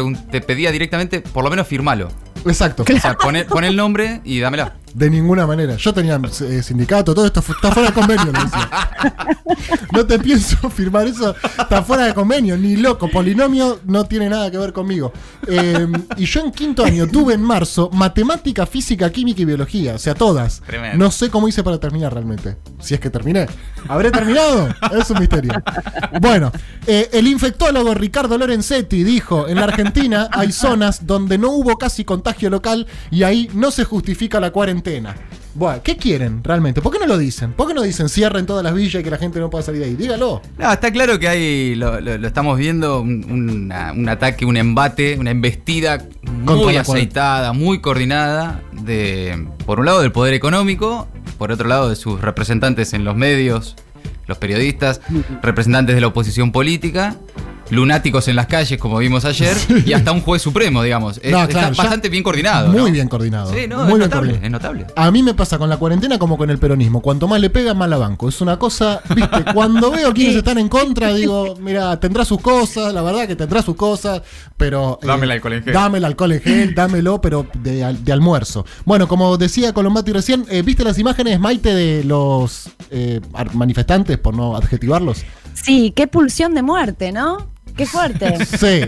pedía 0.41 0.71
directamente, 0.71 1.21
por 1.21 1.45
lo 1.45 1.51
menos 1.51 1.67
firmalo. 1.67 2.09
Exacto. 2.47 2.83
O 2.83 3.01
sea, 3.01 3.15
pon 3.15 3.37
el, 3.37 3.47
pon 3.47 3.65
el 3.65 3.77
nombre 3.77 4.21
y 4.25 4.41
dámela. 4.41 4.75
De 4.95 5.11
ninguna 5.11 5.45
manera. 5.45 5.75
Yo 5.77 5.93
tenía 5.93 6.21
eh, 6.43 6.63
sindicato, 6.63 7.15
todo 7.15 7.27
esto 7.27 7.41
está 7.41 7.73
fuera 7.73 7.91
de 7.91 7.95
convenio. 7.95 8.33
No 9.93 10.07
te 10.07 10.19
pienso 10.21 10.71
firmar 10.71 11.07
eso, 11.09 11.35
está 11.59 11.83
fuera 11.83 12.05
de 12.05 12.15
convenio, 12.15 12.57
ni 12.57 12.77
loco. 12.77 13.09
Polinomio 13.09 13.81
no 13.87 14.05
tiene 14.05 14.29
nada 14.29 14.51
que 14.53 14.59
ver 14.59 14.73
conmigo. 14.73 15.13
Eh, 15.49 15.87
y 16.17 16.27
yo 16.27 16.41
en 16.41 16.53
quinto 16.53 16.85
año 16.85 17.09
tuve 17.09 17.35
en 17.35 17.43
marzo 17.43 17.91
matemática, 17.93 18.67
física, 18.67 19.11
química 19.11 19.43
y 19.43 19.45
biología, 19.45 19.95
o 19.95 19.99
sea, 19.99 20.15
todas. 20.15 20.63
No 20.95 21.11
sé 21.11 21.29
cómo 21.29 21.49
hice 21.49 21.65
para 21.65 21.79
terminar 21.79 22.13
realmente. 22.13 22.57
Si 22.81 22.95
es 22.95 23.01
que 23.01 23.11
terminé. 23.11 23.47
¿Habré 23.89 24.11
terminado? 24.11 24.69
Es 24.97 25.11
un 25.11 25.19
misterio. 25.19 25.53
Bueno, 26.21 26.53
eh, 26.87 27.11
el 27.13 27.27
infectólogo 27.27 27.95
Ricardo 27.95 28.39
Lorenzetti 28.39 29.03
dijo, 29.03 29.49
en 29.49 29.57
la 29.57 29.65
Argentina 29.65 30.29
hay 30.33 30.53
zonas 30.53 31.07
donde 31.07 31.37
no 31.37 31.51
hubo 31.51 31.77
casi 31.79 32.05
contagio 32.05 32.49
local 32.49 32.87
y 33.11 33.25
ahí 33.25 33.51
no 33.55 33.71
se 33.71 33.85
justifica 33.85 34.39
la 34.39 34.51
cuarentena. 34.51 34.84
Bueno, 35.57 35.81
¿qué 35.85 35.97
quieren 35.97 36.43
realmente? 36.43 36.83
¿Por 36.83 36.93
qué 36.93 36.99
no 36.99 37.07
lo 37.07 37.17
dicen? 37.17 37.53
¿Por 37.53 37.69
qué 37.69 37.75
no 37.75 37.83
dicen 37.83 38.09
cierren 38.09 38.45
todas 38.45 38.65
las 38.65 38.75
villas 38.75 39.01
y 39.01 39.05
que 39.05 39.11
la 39.11 39.19
gente 39.19 39.39
no 39.39 39.51
pueda 39.51 39.63
salir 39.65 39.81
de 39.83 39.87
ahí? 39.87 39.95
Dígalo. 39.95 40.43
No, 40.59 40.73
está 40.73 40.91
claro 40.93 41.19
que 41.21 41.29
hay, 41.29 41.75
lo, 41.77 42.01
lo- 42.01 42.19
lo 42.19 42.27
estamos 42.27 42.59
viendo, 42.59 43.01
un, 43.01 43.25
una- 43.31 43.93
un 43.93 44.09
ataque, 44.09 44.45
un 44.45 44.57
embate, 44.57 45.17
una 45.19 45.31
embestida 45.31 45.99
Contra 45.99 46.55
muy 46.57 46.77
aceitada, 46.77 47.53
muy 47.53 47.81
coordinada, 47.81 48.63
de, 48.73 49.47
por 49.65 49.79
un 49.79 49.87
lado 49.87 50.01
del 50.01 50.11
poder 50.11 50.35
económico, 50.35 51.07
por 51.39 51.53
otro 51.53 51.69
lado 51.69 51.89
de 51.89 51.95
sus 51.97 52.21
representantes 52.21 52.93
en 52.93 53.05
los 53.05 53.15
medios, 53.17 53.77
los 54.27 54.39
periodistas, 54.39 55.01
representantes 55.41 55.95
de 55.95 56.01
la 56.01 56.09
oposición 56.09 56.51
política, 56.51 57.15
lunáticos 57.71 58.29
en 58.29 58.37
las 58.37 58.47
calles, 58.47 58.79
como 58.79 58.99
vimos 58.99 59.25
ayer, 59.25 59.57
y 59.87 59.93
hasta 59.93 60.13
un 60.13 60.21
juez 60.21 60.43
supremo, 60.43 60.83
digamos. 60.83 61.21
No, 61.25 61.43
está 61.43 61.47
claro, 61.49 61.75
bastante 61.77 62.09
bien 62.09 62.23
coordinado. 62.23 62.69
Muy 62.69 62.79
¿no? 62.79 62.91
bien 62.93 63.09
coordinado. 63.09 63.53
Sí, 63.53 63.67
no, 63.69 63.77
muy 63.79 63.85
es 63.85 63.89
bien 63.89 63.99
notable, 64.01 64.31
coordinado. 64.33 64.45
es 64.45 64.51
notable. 64.51 64.87
A 64.97 65.11
mí 65.11 65.23
me 65.23 65.35
pasa 65.35 65.59
con 65.59 65.69
la 65.69 65.77
cuarentena 65.77 66.19
como 66.19 66.37
con 66.37 66.51
el 66.51 66.59
peronismo. 66.59 67.01
Cuanto 67.01 67.27
más 67.29 67.41
le 67.41 67.51
pega, 67.51 67.75
más 67.75 67.89
la 67.89 67.97
banco. 67.97 68.29
Es 68.29 68.41
una 68.41 68.59
cosa, 68.59 69.01
viste, 69.15 69.45
cuando 69.55 69.91
veo 69.91 70.13
quienes 70.13 70.37
están 70.37 70.59
en 70.59 70.69
contra, 70.69 71.13
digo, 71.15 71.55
mira, 71.61 71.99
tendrá 72.01 72.25
sus 72.25 72.41
cosas, 72.41 72.93
la 72.93 73.03
verdad 73.03 73.27
que 73.27 73.37
tendrá 73.37 73.63
sus 73.63 73.77
cosas, 73.77 74.23
pero... 74.57 74.99
eh, 75.03 75.07
Dame 75.07 75.25
el 75.25 75.31
alcohol 75.33 75.53
en 75.55 75.65
gel. 75.65 75.73
Dame 75.73 75.99
el 75.99 76.05
alcohol 76.05 76.33
en 76.33 76.41
gel, 76.43 76.75
dámelo, 76.75 77.21
pero 77.21 77.47
de, 77.63 77.83
al- 77.85 78.05
de 78.05 78.13
almuerzo. 78.13 78.65
Bueno, 78.85 79.09
como 79.09 79.37
decía 79.37 79.73
Colombati 79.73 80.13
recién, 80.13 80.45
eh, 80.51 80.63
¿viste 80.63 80.85
las 80.85 80.99
imágenes, 80.99 81.41
Maite, 81.41 81.75
de 81.75 82.05
los 82.05 82.69
eh, 82.91 83.21
manifestantes, 83.55 84.19
por 84.19 84.35
no 84.35 84.57
adjetivarlos? 84.57 85.25
Sí, 85.55 85.93
qué 85.95 86.07
pulsión 86.07 86.55
de 86.55 86.63
muerte, 86.63 87.13
¿no? 87.13 87.55
Qué 87.77 87.87
fuerte. 87.87 88.39
Sí. 88.45 88.83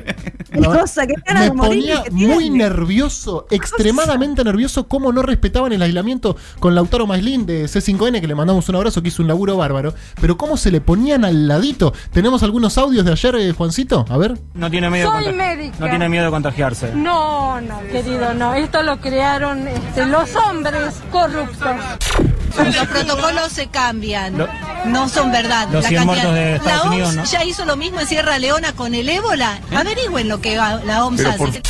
Qué 0.52 0.62
cosa, 0.62 1.06
qué 1.06 1.14
Me 1.34 1.40
de 1.40 1.52
morir 1.52 1.82
ponía 1.82 2.02
que 2.04 2.10
muy 2.10 2.50
nervioso, 2.50 3.46
extremadamente 3.50 4.44
nervioso, 4.44 4.86
cómo 4.86 5.12
no 5.12 5.22
respetaban 5.22 5.72
el 5.72 5.82
aislamiento 5.82 6.36
con 6.60 6.74
Lautaro 6.74 7.06
Maislin 7.06 7.44
de 7.46 7.64
C5N, 7.64 8.20
que 8.20 8.26
le 8.26 8.34
mandamos 8.34 8.68
un 8.68 8.76
abrazo, 8.76 9.02
que 9.02 9.08
hizo 9.08 9.22
un 9.22 9.28
laburo 9.28 9.56
bárbaro, 9.56 9.92
pero 10.20 10.36
cómo 10.38 10.56
se 10.56 10.70
le 10.70 10.80
ponían 10.80 11.24
al 11.24 11.48
ladito. 11.48 11.92
¿Tenemos 12.12 12.42
algunos 12.42 12.78
audios 12.78 13.04
de 13.04 13.12
ayer, 13.12 13.34
eh, 13.36 13.52
Juancito? 13.52 14.04
A 14.08 14.16
ver. 14.16 14.38
No 14.54 14.70
tiene 14.70 14.88
miedo 14.88 15.10
Soy 15.10 15.32
médica. 15.32 15.76
No 15.80 15.88
tiene 15.88 16.08
miedo 16.08 16.26
de 16.26 16.30
contagiarse. 16.30 16.94
No, 16.94 17.60
no, 17.60 17.80
querido, 17.90 18.34
no. 18.34 18.54
Esto 18.54 18.82
lo 18.82 19.00
crearon 19.00 19.66
este, 19.66 20.06
los 20.06 20.34
hombres 20.36 21.02
corruptos. 21.10 21.76
Los 22.56 22.86
protocolos 22.88 23.52
se 23.52 23.66
cambian. 23.68 24.34
No 24.86 25.08
son 25.08 25.32
verdad. 25.32 25.68
los 25.72 25.84
100 25.86 26.04
muertos 26.06 26.34
de 26.34 26.60
la 26.64 26.82
OMS 26.82 26.86
Unidos, 26.86 27.14
¿no? 27.16 27.24
ya 27.24 27.44
hizo 27.44 27.64
lo 27.64 27.76
mismo 27.76 28.00
en 28.00 28.06
Sierra 28.06 28.38
Leona 28.38 28.72
con 28.72 28.94
el 28.94 29.08
ébola. 29.08 29.60
Averigüen 29.74 30.28
lo 30.28 30.40
que 30.40 30.56
va- 30.56 30.80
la 30.84 31.04
OMS 31.04 31.24
hace. 31.26 31.62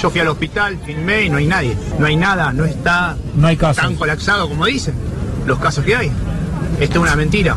Yo 0.00 0.10
fui 0.10 0.20
al 0.20 0.28
hospital, 0.28 0.78
filmé 0.84 1.22
y 1.24 1.30
no 1.30 1.36
hay 1.38 1.46
nadie. 1.46 1.76
No 1.98 2.06
hay 2.06 2.16
nada, 2.16 2.52
no 2.52 2.64
está 2.64 3.16
No 3.34 3.46
hay 3.46 3.56
casos. 3.56 3.82
tan 3.82 3.94
colapsado 3.96 4.48
como 4.48 4.66
dicen 4.66 4.94
los 5.46 5.58
casos 5.58 5.84
que 5.84 5.94
hay. 5.96 6.10
Esto 6.80 6.98
es 6.98 7.02
una 7.02 7.16
mentira. 7.16 7.56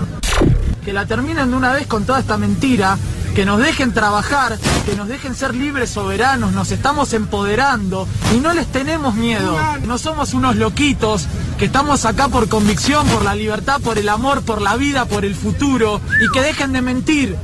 que 0.84 0.94
la 0.94 1.06
terminen 1.08 1.50
de 1.50 1.58
una 1.58 1.72
vez 1.74 1.88
con 1.88 2.06
toda 2.06 2.20
esta 2.20 2.38
mentira, 2.38 2.96
que 3.36 3.46
nos 3.46 3.60
dejen 3.60 3.94
trabajar, 3.94 4.58
que 4.86 4.96
nos 4.96 5.10
dejen 5.10 5.36
ser 5.36 5.54
libres 5.54 5.90
soberanos, 5.90 6.54
nos 6.54 6.72
estamos 6.72 7.12
empoderando 7.14 8.08
y 8.34 8.40
no 8.40 8.54
les 8.54 8.66
tenemos 8.68 9.14
miedo. 9.16 9.58
No 9.86 9.98
somos 9.98 10.34
unos 10.34 10.56
loquitos 10.56 11.28
que 11.60 11.66
estamos 11.66 12.06
acá 12.06 12.30
por 12.30 12.48
convicción, 12.48 13.06
por 13.08 13.26
la 13.26 13.36
libertad, 13.36 13.82
por 13.82 13.98
el 13.98 14.08
amor, 14.08 14.44
por 14.46 14.62
la 14.62 14.78
vida, 14.78 15.06
por 15.06 15.26
el 15.26 15.36
futuro 15.36 16.00
y 16.26 16.32
que 16.32 16.42
dejen 16.42 16.72
de 16.72 16.82
mentir. 16.82 17.36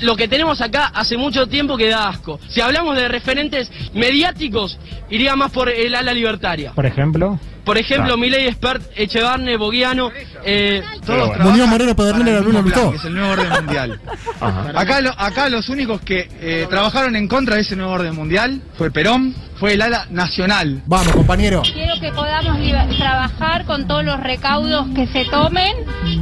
lo 0.00 0.16
que 0.16 0.28
tenemos 0.28 0.62
acá 0.62 0.86
hace 0.86 1.18
mucho 1.18 1.46
tiempo 1.46 1.76
que 1.76 1.90
da 1.90 2.08
asco. 2.08 2.40
Si 2.48 2.62
hablamos 2.62 2.96
de 2.96 3.06
referentes 3.08 3.70
mediáticos, 3.92 4.78
iría 5.10 5.36
más 5.36 5.50
por 5.52 5.68
el 5.68 5.94
ala 5.94 6.14
libertaria. 6.14 6.72
Por 6.72 6.86
ejemplo. 6.86 7.38
Por 7.64 7.78
ejemplo, 7.78 8.16
Milei 8.16 8.46
Expert, 8.46 8.82
Echevarne, 8.96 9.56
Boguiano, 9.56 10.10
eh, 10.44 10.82
todos 11.04 11.38
Muñoz 11.40 11.68
Moreno 11.68 11.94
Pedernera, 11.94 12.38
la 12.38 12.40
Luna 12.40 12.60
Lustó. 12.62 12.92
es 12.94 13.04
el 13.04 13.14
nuevo 13.14 13.32
orden 13.32 13.48
mundial. 13.50 14.00
Acá, 14.74 15.00
lo- 15.00 15.14
acá 15.18 15.48
los 15.48 15.68
únicos 15.68 16.00
que 16.00 16.28
eh, 16.40 16.66
trabajaron 16.70 17.14
en 17.16 17.28
contra 17.28 17.56
de 17.56 17.60
ese 17.62 17.76
nuevo 17.76 17.92
orden 17.92 18.14
mundial 18.14 18.62
fue 18.78 18.90
Perón, 18.90 19.34
fue 19.56 19.74
el 19.74 19.82
ala 19.82 20.06
nacional. 20.10 20.80
Vamos, 20.86 21.12
compañero. 21.12 21.62
Quiero 21.62 22.00
que 22.00 22.10
podamos 22.12 22.56
trabajar 22.96 23.66
con 23.66 23.86
todos 23.86 24.02
los 24.04 24.18
recaudos 24.20 24.86
que 24.94 25.06
se 25.08 25.26
tomen. 25.26 25.72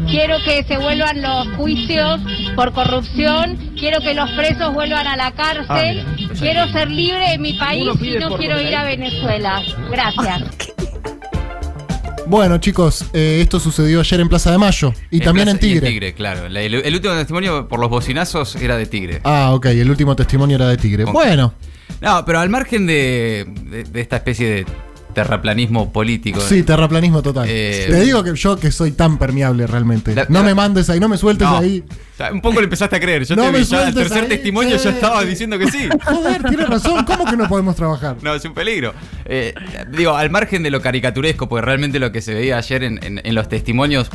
Quiero 0.09 0.37
que 0.45 0.65
se 0.65 0.77
vuelvan 0.79 1.23
los 1.23 1.47
juicios 1.57 2.21
por 2.57 2.73
corrupción. 2.73 3.57
Quiero 3.79 4.01
que 4.01 4.15
los 4.15 4.29
presos 4.33 4.75
vuelvan 4.75 5.07
a 5.07 5.17
la 5.17 5.31
cárcel. 5.31 6.05
Quiero 6.41 6.67
ser 6.73 6.91
libre 6.91 7.31
de 7.31 7.39
mi 7.39 7.53
país 7.53 7.89
y 8.03 8.11
no 8.19 8.37
quiero 8.37 8.61
ir 8.61 8.75
a 8.75 8.83
Venezuela. 8.83 9.63
Gracias. 9.89 10.43
Bueno, 12.29 12.59
chicos, 12.59 13.07
eh, 13.15 13.39
esto 13.43 13.59
sucedió 13.59 14.01
ayer 14.01 14.21
en 14.21 14.29
Plaza 14.29 14.51
de 14.51 14.59
Mayo 14.59 14.93
y 15.11 15.21
también 15.21 15.47
Plaza- 15.47 15.51
en 15.53 15.59
Tigre. 15.61 15.89
Y 15.89 15.93
Tigre, 15.93 16.13
claro. 16.15 16.49
La- 16.49 16.61
el, 16.61 16.75
el 16.75 16.95
último 16.95 17.15
testimonio 17.15 17.69
por 17.69 17.81
los 17.81 17.89
bocinazos 17.89 18.57
era 18.57 18.77
de 18.77 18.85
Tigre. 18.87 19.21
Ah, 19.25 19.53
ok, 19.55 19.67
el 19.67 19.89
último 19.91 20.15
testimonio 20.15 20.57
era 20.57 20.69
de 20.69 20.77
Tigre. 20.77 21.05
Con- 21.05 21.13
Bueno, 21.15 21.55
No, 22.01 22.25
pero 22.25 22.39
al 22.41 22.49
margen 22.51 22.87
de, 22.87 23.47
de- 23.71 23.85
de 23.85 24.01
esta 24.01 24.17
especie 24.17 24.49
de 24.49 24.67
terraplanismo 25.15 25.93
político. 25.93 26.41
sí, 26.41 26.63
terraplanismo 26.63 27.23
total. 27.23 27.47
Eh, 27.49 27.87
Te 27.91 28.01
digo 28.01 28.23
que 28.23 28.35
yo 28.35 28.57
que 28.59 28.71
soy 28.71 28.93
tan 28.93 29.19
permeable 29.19 29.67
realmente. 29.67 30.15
La- 30.15 30.27
no 30.29 30.41
la- 30.41 30.45
me 30.45 30.55
mandes 30.55 30.89
ahí, 30.91 31.01
no 31.01 31.09
me 31.09 31.17
sueltes 31.17 31.49
No. 31.49 31.59
ahí. 31.59 31.83
Un 32.33 32.41
poco 32.41 32.61
le 32.61 32.65
empezaste 32.65 32.97
a 32.97 33.01
creer. 33.01 33.25
Yo 33.25 33.37
No 33.37 33.43
te 33.45 33.53
me 33.53 33.59
vi 33.59 33.65
ya 33.65 33.77
al 33.79 33.83
sueltes 33.85 34.03
tercer 34.09 34.23
ahí. 34.25 34.29
testimonio 34.29 34.77
Eh, 34.77 34.81
yo 34.83 34.91
estaba 34.91 35.25
diciendo 35.25 35.59
que 35.59 35.71
sí. 35.71 35.89
Joder, 36.05 36.43
tienes 36.45 36.69
razón, 36.69 37.05
¿cómo 37.05 37.25
que 37.25 37.37
no 37.37 37.49
podemos 37.49 37.75
trabajar? 37.77 38.17
No, 38.23 38.35
es 38.35 38.45
un 38.45 38.55
peligro. 38.55 38.93
Eh, 39.25 39.55
digo, 39.97 40.15
al 40.17 40.31
margen 40.31 40.63
de 40.63 40.71
lo 40.71 40.81
caricaturesco, 40.81 41.49
porque 41.49 41.65
realmente 41.65 41.99
lo 41.99 42.11
que 42.13 42.21
se 42.21 42.35
veía 42.35 42.59
ayer 42.59 42.83
en, 42.85 43.03
en- 43.05 43.21
en 43.25 43.35
los 43.35 43.49
testimonios 43.49 44.11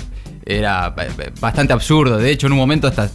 era 0.45 0.93
eh, 0.97 1.31
bastante 1.39 1.73
absurdo. 1.73 2.17
De 2.17 2.29
hecho, 2.31 2.47
en 2.47 2.53
un 2.53 2.59
momento 2.59 2.87
hasta 2.87 3.09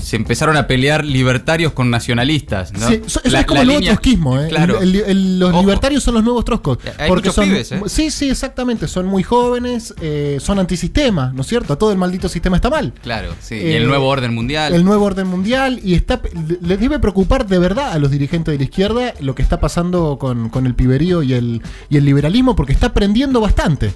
se 0.00 0.16
empezaron 0.16 0.56
a 0.58 0.66
pelear 0.66 1.04
libertarios 1.04 1.72
con 1.72 1.90
nacionalistas. 1.90 2.72
¿no? 2.72 2.88
Sí, 2.88 3.00
eso, 3.06 3.20
La- 3.24 3.40
es 3.40 3.46
como 3.46 3.60
el 3.62 3.66
nuevo 3.66 3.80
línea- 3.80 3.92
trotskismo, 3.94 4.38
¿eh? 4.40 4.48
Claro. 4.48 4.80
El- 4.80 4.94
el- 4.96 5.02
el- 5.10 5.38
los 5.38 5.50
Ojo. 5.50 5.60
libertarios 5.60 6.02
son 6.02 6.14
los 6.14 6.24
nuevos 6.24 6.44
troscos. 6.44 6.78
Hay 6.98 7.08
porque 7.08 7.30
son, 7.30 7.46
pibes, 7.46 7.72
¿eh? 7.72 7.80
Sí, 7.86 8.10
sí, 8.10 8.28
exactamente. 8.28 8.86
Son 8.86 9.06
muy 9.06 9.22
jóvenes, 9.22 9.94
eh, 10.02 10.36
son 10.40 10.58
antisistema, 10.58 11.32
¿no 11.34 11.40
es 11.40 11.46
cierto? 11.46 11.78
Todo 11.78 11.90
el 11.92 11.98
maldito 11.98 12.28
sistema 12.28 12.56
está 12.56 12.68
mal. 12.68 12.92
Claro, 13.02 13.34
sí. 13.40 13.54
Eh, 13.54 13.70
y 13.72 13.74
el 13.76 13.86
nuevo 13.88 14.06
orden 14.08 14.34
mundial. 14.34 14.74
El 14.74 14.84
nuevo 14.84 15.04
orden 15.06 15.26
mundial 15.26 15.80
y 15.82 15.94
está 15.94 16.20
les 16.60 16.78
debe 16.80 16.98
preocupar 16.98 17.46
de 17.46 17.58
verdad 17.58 17.92
a 17.92 17.98
los 17.98 18.10
dirigentes 18.10 18.52
de 18.52 18.58
la 18.58 18.64
izquierda 18.64 19.14
lo 19.20 19.34
que 19.34 19.42
está 19.42 19.58
pasando 19.58 20.18
con, 20.18 20.50
con 20.50 20.66
el 20.66 20.74
piberío 20.74 21.22
y 21.22 21.32
el, 21.32 21.62
y 21.88 21.96
el 21.96 22.04
liberalismo 22.04 22.54
porque 22.54 22.72
está 22.72 22.88
aprendiendo 22.88 23.40
bastante. 23.40 23.94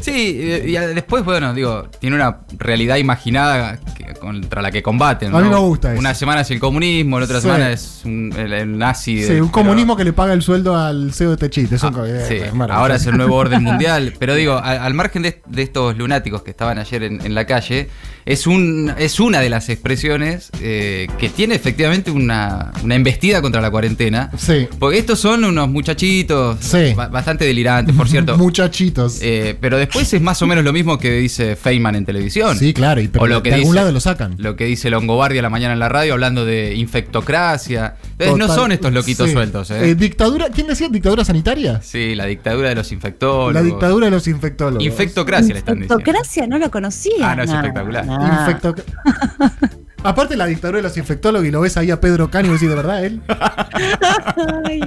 Sí, 0.00 0.36
eh, 0.40 0.64
y 0.66 0.72
después, 0.94 1.24
bueno, 1.24 1.52
digo, 1.52 1.88
tiene 2.00 2.16
una 2.16 2.38
realidad 2.58 2.96
imaginada 2.96 3.78
que- 3.96 4.10
contra 4.20 4.60
la 4.62 4.70
que 4.70 4.82
combaten. 4.82 5.34
A 5.34 5.40
mí 5.40 5.48
me 5.48 5.56
gusta 5.56 5.92
eso. 5.92 5.98
Una 5.98 6.14
semana 6.14 6.42
es 6.42 6.50
el 6.50 6.60
comunismo, 6.60 7.18
la 7.18 7.24
otra 7.24 7.40
Sí. 7.40 7.46
semana 7.46 7.70
es 7.72 8.02
un- 8.04 8.32
el, 8.36 8.52
el 8.52 8.78
nazi. 8.78 9.16
de- 9.16 9.26
Sí, 9.26 9.32
un 9.34 9.38
pero- 9.40 9.52
comunismo 9.52 9.96
que 9.96 10.04
le 10.04 10.12
paga 10.12 10.32
el 10.34 10.42
sueldo 10.42 10.76
al 10.76 11.12
CEO 11.12 11.30
de 11.30 11.36
Techit. 11.36 11.72
Es 11.72 11.84
Ah, 11.84 11.92
eh, 12.06 12.24
sí, 12.28 12.34
es 12.34 12.52
maravilloso. 12.54 12.80
ahora 12.80 12.96
es 12.96 13.06
el 13.06 13.16
nuevo 13.16 13.34
orden 13.36 13.62
mundial. 13.64 14.14
Pero 14.18 14.34
digo, 14.34 14.58
al, 14.58 14.78
al 14.78 14.94
margen 14.94 15.22
de, 15.22 15.40
de 15.46 15.62
estos 15.62 15.96
lunáticos 15.96 16.42
que 16.42 16.50
estaban 16.50 16.78
ayer 16.78 17.02
en, 17.02 17.20
en 17.24 17.34
la 17.34 17.46
calle, 17.46 17.88
es, 18.26 18.46
un, 18.46 18.92
es 18.98 19.20
una 19.20 19.40
de 19.40 19.48
las 19.50 19.68
expresiones 19.70 20.50
eh, 20.60 21.08
que 21.18 21.28
tiene 21.30 21.54
efectivamente 21.54 22.10
una, 22.10 22.72
una 22.84 22.94
embestida 22.94 23.40
contra 23.42 23.60
la 23.60 23.70
cuarentena. 23.70 24.30
Sí. 24.36 24.68
Porque 24.78 24.98
estos 24.98 25.18
son 25.18 25.44
unos 25.44 25.68
muchachitos 25.68 26.58
Sí. 26.60 26.92
ba- 26.94 27.08
bastante 27.08 27.44
delirantes, 27.44 27.94
por 27.96 28.08
cierto. 28.08 28.36
Muchachitos. 28.38 29.18
Eh, 29.22 29.56
pero 29.60 29.69
después 29.76 30.12
es 30.12 30.20
más 30.22 30.40
o 30.42 30.46
menos 30.46 30.64
lo 30.64 30.72
mismo 30.72 30.98
que 30.98 31.12
dice 31.12 31.56
Feynman 31.56 31.94
en 31.96 32.04
televisión. 32.06 32.56
Sí, 32.58 32.72
claro, 32.74 33.00
y 33.00 33.08
pero 33.08 33.24
o 33.24 33.26
lo 33.26 33.42
que 33.42 33.50
de 33.50 33.56
algún 33.56 33.74
lado 33.74 33.92
lo 33.92 34.00
sacan. 34.00 34.34
Lo 34.38 34.56
que 34.56 34.64
dice 34.64 34.90
Longobardi 34.90 35.38
a 35.38 35.42
la 35.42 35.50
mañana 35.50 35.72
en 35.74 35.78
la 35.80 35.88
radio 35.88 36.12
hablando 36.14 36.44
de 36.44 36.74
infectocracia. 36.74 37.96
Entonces, 38.12 38.36
no 38.38 38.46
Total- 38.46 38.56
son 38.56 38.72
estos 38.72 38.92
loquitos 38.92 39.26
sí. 39.28 39.32
sueltos, 39.32 39.70
¿eh? 39.70 39.90
Eh, 39.90 39.94
dictadura, 39.94 40.46
¿quién 40.54 40.66
decía 40.66 40.88
dictadura 40.88 41.24
sanitaria? 41.24 41.80
Sí, 41.82 42.14
la 42.14 42.26
dictadura 42.26 42.68
de 42.70 42.74
los 42.74 42.90
infectólogos. 42.92 43.54
La 43.54 43.62
dictadura 43.62 44.06
de 44.06 44.10
los 44.10 44.26
infectólogos. 44.28 44.84
Infectocracia 44.84 45.52
le 45.54 45.58
están 45.60 45.74
diciendo. 45.76 45.94
Infectocracia, 46.00 46.46
no 46.46 46.58
lo 46.58 46.70
conocía. 46.70 47.30
Ah, 47.30 47.36
no, 47.36 47.42
es 47.44 47.50
No, 47.50 47.56
espectacular. 47.56 48.06
no. 48.06 48.18
Infecto- 48.46 48.74
Aparte 50.02 50.34
la 50.36 50.46
dictadura 50.46 50.78
de 50.78 50.82
los 50.84 50.96
infectólogos 50.96 51.46
y 51.46 51.50
lo 51.50 51.60
ves 51.60 51.76
ahí 51.76 51.90
a 51.90 52.00
Pedro 52.00 52.30
Cani 52.30 52.48
y 52.48 52.52
decís, 52.52 52.68
¿de 52.70 52.74
verdad 52.74 53.04
él? 53.04 53.20
Ay. 54.64 54.80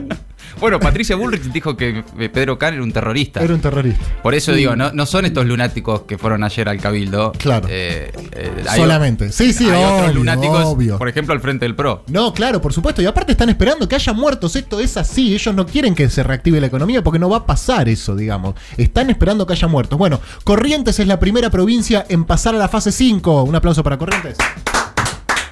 Bueno, 0.59 0.79
Patricia 0.79 1.15
Bullrich 1.15 1.43
dijo 1.43 1.75
que 1.75 2.03
eh, 2.19 2.29
Pedro 2.29 2.57
Kahn 2.57 2.75
era 2.75 2.83
un 2.83 2.91
terrorista. 2.91 3.41
Era 3.41 3.53
un 3.53 3.61
terrorista. 3.61 4.03
Por 4.21 4.33
eso 4.33 4.53
digo, 4.53 4.75
no, 4.75 4.91
no 4.91 5.05
son 5.05 5.25
estos 5.25 5.45
lunáticos 5.45 6.01
que 6.03 6.17
fueron 6.17 6.43
ayer 6.43 6.69
al 6.69 6.79
Cabildo. 6.79 7.31
Claro. 7.33 7.67
Eh, 7.69 8.11
eh, 8.31 8.63
hay 8.69 8.79
Solamente. 8.79 9.31
Sí, 9.31 9.53
sí, 9.53 9.69
hay 9.69 9.83
otros 9.83 10.01
obvio, 10.03 10.13
lunáticos, 10.13 10.65
obvio. 10.65 10.97
por 10.97 11.09
ejemplo, 11.09 11.33
al 11.33 11.41
frente 11.41 11.65
del 11.65 11.75
PRO. 11.75 12.03
No, 12.07 12.33
claro, 12.33 12.61
por 12.61 12.73
supuesto. 12.73 13.01
Y 13.01 13.05
aparte 13.05 13.33
están 13.33 13.49
esperando 13.49 13.87
que 13.87 13.95
haya 13.95 14.13
muertos. 14.13 14.55
Esto 14.55 14.79
es 14.79 14.97
así. 14.97 15.33
Ellos 15.33 15.53
no 15.53 15.65
quieren 15.65 15.95
que 15.95 16.09
se 16.09 16.23
reactive 16.23 16.61
la 16.61 16.67
economía 16.67 17.03
porque 17.03 17.19
no 17.19 17.29
va 17.29 17.37
a 17.37 17.45
pasar 17.45 17.89
eso, 17.89 18.15
digamos. 18.15 18.55
Están 18.77 19.09
esperando 19.09 19.45
que 19.45 19.53
haya 19.53 19.67
muertos. 19.67 19.97
Bueno, 19.97 20.19
Corrientes 20.43 20.99
es 20.99 21.07
la 21.07 21.19
primera 21.19 21.49
provincia 21.49 22.05
en 22.09 22.25
pasar 22.25 22.55
a 22.55 22.57
la 22.57 22.67
fase 22.67 22.91
5. 22.91 23.43
Un 23.43 23.55
aplauso 23.55 23.83
para 23.83 23.97
Corrientes. 23.97 24.37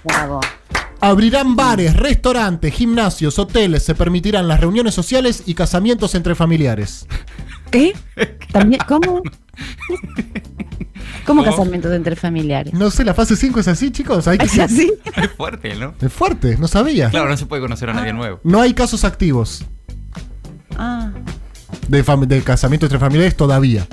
Bravo. 0.03 0.41
Abrirán 1.01 1.55
bares, 1.55 1.95
restaurantes, 1.97 2.73
gimnasios, 2.73 3.37
hoteles. 3.39 3.83
Se 3.83 3.95
permitirán 3.95 4.47
las 4.47 4.59
reuniones 4.59 4.93
sociales 4.93 5.43
y 5.47 5.55
casamientos 5.55 6.13
entre 6.15 6.35
familiares. 6.35 7.07
¿Qué? 7.71 7.93
¿También? 8.51 8.81
¿Cómo? 8.87 9.21
¿Cómo 11.25 11.43
casamientos 11.43 11.91
entre 11.93 12.15
familiares? 12.15 12.73
No 12.73 12.91
sé, 12.91 13.03
la 13.03 13.13
fase 13.13 13.35
5 13.35 13.59
es 13.59 13.67
así, 13.67 13.91
chicos. 13.91 14.27
Hay 14.27 14.37
que- 14.37 14.45
¿Es 14.45 14.59
así? 14.59 14.91
Es 15.15 15.29
fuerte, 15.31 15.75
¿no? 15.75 15.93
Es 16.01 16.11
fuerte, 16.13 16.57
no 16.57 16.67
sabía. 16.67 17.09
Claro, 17.09 17.29
no 17.29 17.37
se 17.37 17.45
puede 17.45 17.61
conocer 17.61 17.89
a 17.89 17.93
nadie 17.93 18.13
nuevo. 18.13 18.39
No 18.43 18.61
hay 18.61 18.73
casos 18.73 19.03
activos 19.03 19.65
Ah. 20.77 21.11
de, 21.87 22.05
fam- 22.05 22.25
de 22.27 22.41
casamiento 22.41 22.85
entre 22.85 22.99
familiares 22.99 23.35
todavía. 23.35 23.87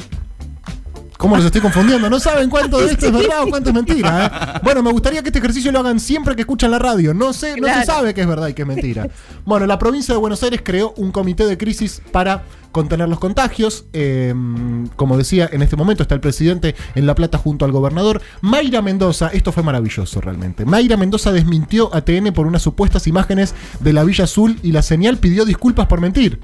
¿Cómo 1.18 1.36
los 1.36 1.44
estoy 1.44 1.60
confundiendo? 1.60 2.08
No 2.08 2.20
saben 2.20 2.48
cuánto 2.48 2.78
de 2.78 2.86
esto 2.92 3.06
es 3.06 3.12
verdad 3.12 3.42
o 3.42 3.48
cuánto 3.48 3.70
es 3.70 3.74
mentira. 3.74 4.26
¿eh? 4.54 4.60
Bueno, 4.62 4.84
me 4.84 4.92
gustaría 4.92 5.20
que 5.20 5.30
este 5.30 5.40
ejercicio 5.40 5.72
lo 5.72 5.80
hagan 5.80 5.98
siempre 5.98 6.36
que 6.36 6.42
escuchan 6.42 6.70
la 6.70 6.78
radio. 6.78 7.12
No 7.12 7.32
sé, 7.32 7.56
no 7.60 7.66
se 7.66 7.84
sabe 7.84 8.14
que 8.14 8.20
es 8.20 8.26
verdad 8.26 8.46
y 8.46 8.54
que 8.54 8.62
es 8.62 8.68
mentira. 8.68 9.08
Bueno, 9.44 9.66
la 9.66 9.78
provincia 9.80 10.14
de 10.14 10.20
Buenos 10.20 10.42
Aires 10.44 10.60
creó 10.64 10.94
un 10.96 11.10
comité 11.10 11.44
de 11.44 11.58
crisis 11.58 12.00
para 12.12 12.44
contener 12.70 13.08
los 13.08 13.18
contagios. 13.18 13.86
Eh, 13.92 14.32
como 14.94 15.16
decía, 15.16 15.48
en 15.50 15.62
este 15.62 15.74
momento 15.74 16.04
está 16.04 16.14
el 16.14 16.20
presidente 16.20 16.76
en 16.94 17.04
La 17.04 17.16
Plata 17.16 17.36
junto 17.36 17.64
al 17.64 17.72
gobernador. 17.72 18.22
Mayra 18.40 18.80
Mendoza, 18.80 19.28
esto 19.32 19.50
fue 19.50 19.64
maravilloso 19.64 20.20
realmente. 20.20 20.64
Mayra 20.64 20.96
Mendoza 20.96 21.32
desmintió 21.32 21.92
a 21.92 22.02
TN 22.02 22.32
por 22.32 22.46
unas 22.46 22.62
supuestas 22.62 23.08
imágenes 23.08 23.56
de 23.80 23.92
la 23.92 24.04
Villa 24.04 24.24
Azul 24.24 24.60
y 24.62 24.70
la 24.70 24.82
señal 24.82 25.18
pidió 25.18 25.44
disculpas 25.44 25.88
por 25.88 26.00
mentir. 26.00 26.38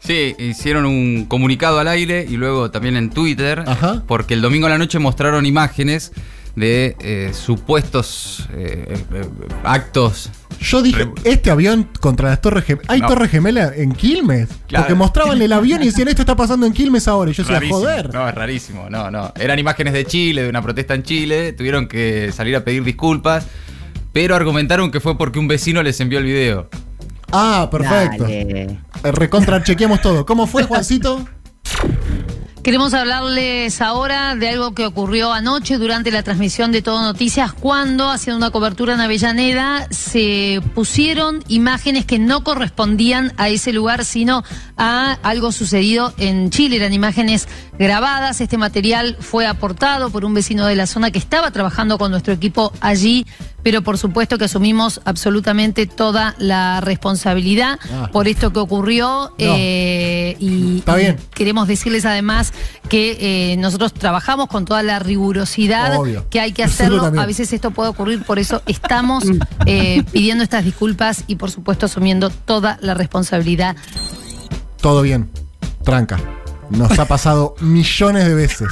Sí, 0.00 0.34
hicieron 0.38 0.86
un 0.86 1.26
comunicado 1.26 1.78
al 1.78 1.88
aire 1.88 2.26
y 2.28 2.36
luego 2.36 2.70
también 2.70 2.96
en 2.96 3.10
Twitter, 3.10 3.64
Ajá. 3.66 4.02
porque 4.06 4.34
el 4.34 4.40
domingo 4.40 4.66
a 4.66 4.70
la 4.70 4.78
noche 4.78 4.98
mostraron 4.98 5.44
imágenes 5.46 6.12
de 6.56 6.96
eh, 7.00 7.30
supuestos 7.34 8.48
eh, 8.52 8.96
eh, 9.14 9.24
actos. 9.64 10.30
Yo 10.60 10.82
dije, 10.82 11.04
Re- 11.04 11.12
este 11.24 11.50
avión 11.52 11.88
contra 12.00 12.30
las 12.30 12.40
Torres 12.40 12.64
Gemelas. 12.64 12.90
¿Hay 12.90 13.00
No. 13.00 13.06
Torres 13.06 13.30
Gemelas 13.30 13.72
en 13.76 13.92
Quilmes? 13.92 14.48
Claro. 14.66 14.84
Porque 14.84 14.94
mostraban 14.96 15.40
el 15.40 15.52
avión 15.52 15.82
y 15.82 15.86
decían, 15.86 16.08
esto 16.08 16.22
está 16.22 16.34
pasando 16.34 16.66
en 16.66 16.72
Quilmes 16.72 17.06
ahora. 17.06 17.30
Y 17.30 17.34
yo 17.34 17.44
decía, 17.44 17.60
joder. 17.68 18.12
No, 18.12 18.28
es 18.28 18.34
rarísimo. 18.34 18.90
No, 18.90 19.08
no. 19.10 19.32
Eran 19.36 19.58
imágenes 19.60 19.92
de 19.92 20.04
Chile, 20.04 20.42
de 20.42 20.48
una 20.48 20.60
protesta 20.62 20.94
en 20.94 21.04
Chile. 21.04 21.52
Tuvieron 21.52 21.86
que 21.86 22.32
salir 22.32 22.56
a 22.56 22.64
pedir 22.64 22.82
disculpas. 22.82 23.46
Pero 24.12 24.34
argumentaron 24.34 24.90
que 24.90 24.98
fue 24.98 25.16
porque 25.16 25.38
un 25.38 25.46
vecino 25.46 25.80
les 25.84 26.00
envió 26.00 26.18
el 26.18 26.24
video. 26.24 26.68
Ah, 27.32 27.68
perfecto. 27.70 28.24
Dale. 28.24 28.80
Eh, 29.04 29.12
Recontra, 29.12 29.62
chequeamos 29.62 30.00
todo. 30.00 30.24
¿Cómo 30.24 30.46
fue, 30.46 30.64
Juancito? 30.64 31.26
Queremos 32.68 32.92
hablarles 32.92 33.80
ahora 33.80 34.34
de 34.34 34.48
algo 34.50 34.74
que 34.74 34.84
ocurrió 34.84 35.32
anoche 35.32 35.78
durante 35.78 36.10
la 36.10 36.22
transmisión 36.22 36.70
de 36.70 36.82
Todo 36.82 37.00
Noticias, 37.00 37.54
cuando, 37.54 38.10
haciendo 38.10 38.36
una 38.36 38.50
cobertura 38.50 38.92
en 38.92 39.00
Avellaneda, 39.00 39.86
se 39.90 40.60
pusieron 40.74 41.42
imágenes 41.48 42.04
que 42.04 42.18
no 42.18 42.44
correspondían 42.44 43.32
a 43.38 43.48
ese 43.48 43.72
lugar, 43.72 44.04
sino 44.04 44.44
a 44.76 45.12
algo 45.22 45.50
sucedido 45.50 46.12
en 46.18 46.50
Chile. 46.50 46.76
Eran 46.76 46.92
imágenes 46.92 47.48
grabadas. 47.78 48.40
Este 48.40 48.58
material 48.58 49.16
fue 49.20 49.46
aportado 49.46 50.10
por 50.10 50.24
un 50.24 50.34
vecino 50.34 50.66
de 50.66 50.76
la 50.76 50.86
zona 50.86 51.10
que 51.10 51.18
estaba 51.18 51.50
trabajando 51.50 51.98
con 51.98 52.10
nuestro 52.10 52.32
equipo 52.32 52.72
allí, 52.80 53.26
pero 53.62 53.82
por 53.82 53.98
supuesto 53.98 54.38
que 54.38 54.44
asumimos 54.46 55.00
absolutamente 55.04 55.86
toda 55.86 56.34
la 56.38 56.80
responsabilidad 56.80 57.78
Ah. 57.92 58.08
por 58.12 58.28
esto 58.28 58.52
que 58.52 58.58
ocurrió. 58.60 59.32
eh, 59.38 60.36
y, 60.38 60.78
Está 60.78 60.96
y 60.98 61.02
bien. 61.04 61.16
Queremos 61.34 61.68
decirles 61.68 62.04
además 62.04 62.52
que 62.88 63.52
eh, 63.52 63.56
nosotros 63.58 63.92
trabajamos 63.94 64.48
con 64.48 64.64
toda 64.64 64.82
la 64.82 64.98
rigurosidad 64.98 65.96
Obvio. 65.98 66.26
que 66.30 66.40
hay 66.40 66.52
que 66.52 66.64
hacerlo. 66.64 67.04
A 67.04 67.26
veces 67.26 67.52
esto 67.52 67.70
puede 67.70 67.90
ocurrir, 67.90 68.22
por 68.24 68.38
eso 68.38 68.62
estamos 68.66 69.24
eh, 69.66 70.02
pidiendo 70.12 70.42
estas 70.44 70.64
disculpas 70.64 71.24
y 71.26 71.36
por 71.36 71.50
supuesto 71.50 71.86
asumiendo 71.86 72.30
toda 72.30 72.78
la 72.80 72.94
responsabilidad. 72.94 73.76
Todo 74.80 75.02
bien. 75.02 75.28
Tranca. 75.84 76.18
Nos 76.70 76.98
ha 76.98 77.06
pasado 77.06 77.54
millones 77.60 78.26
de 78.26 78.34
veces 78.34 78.68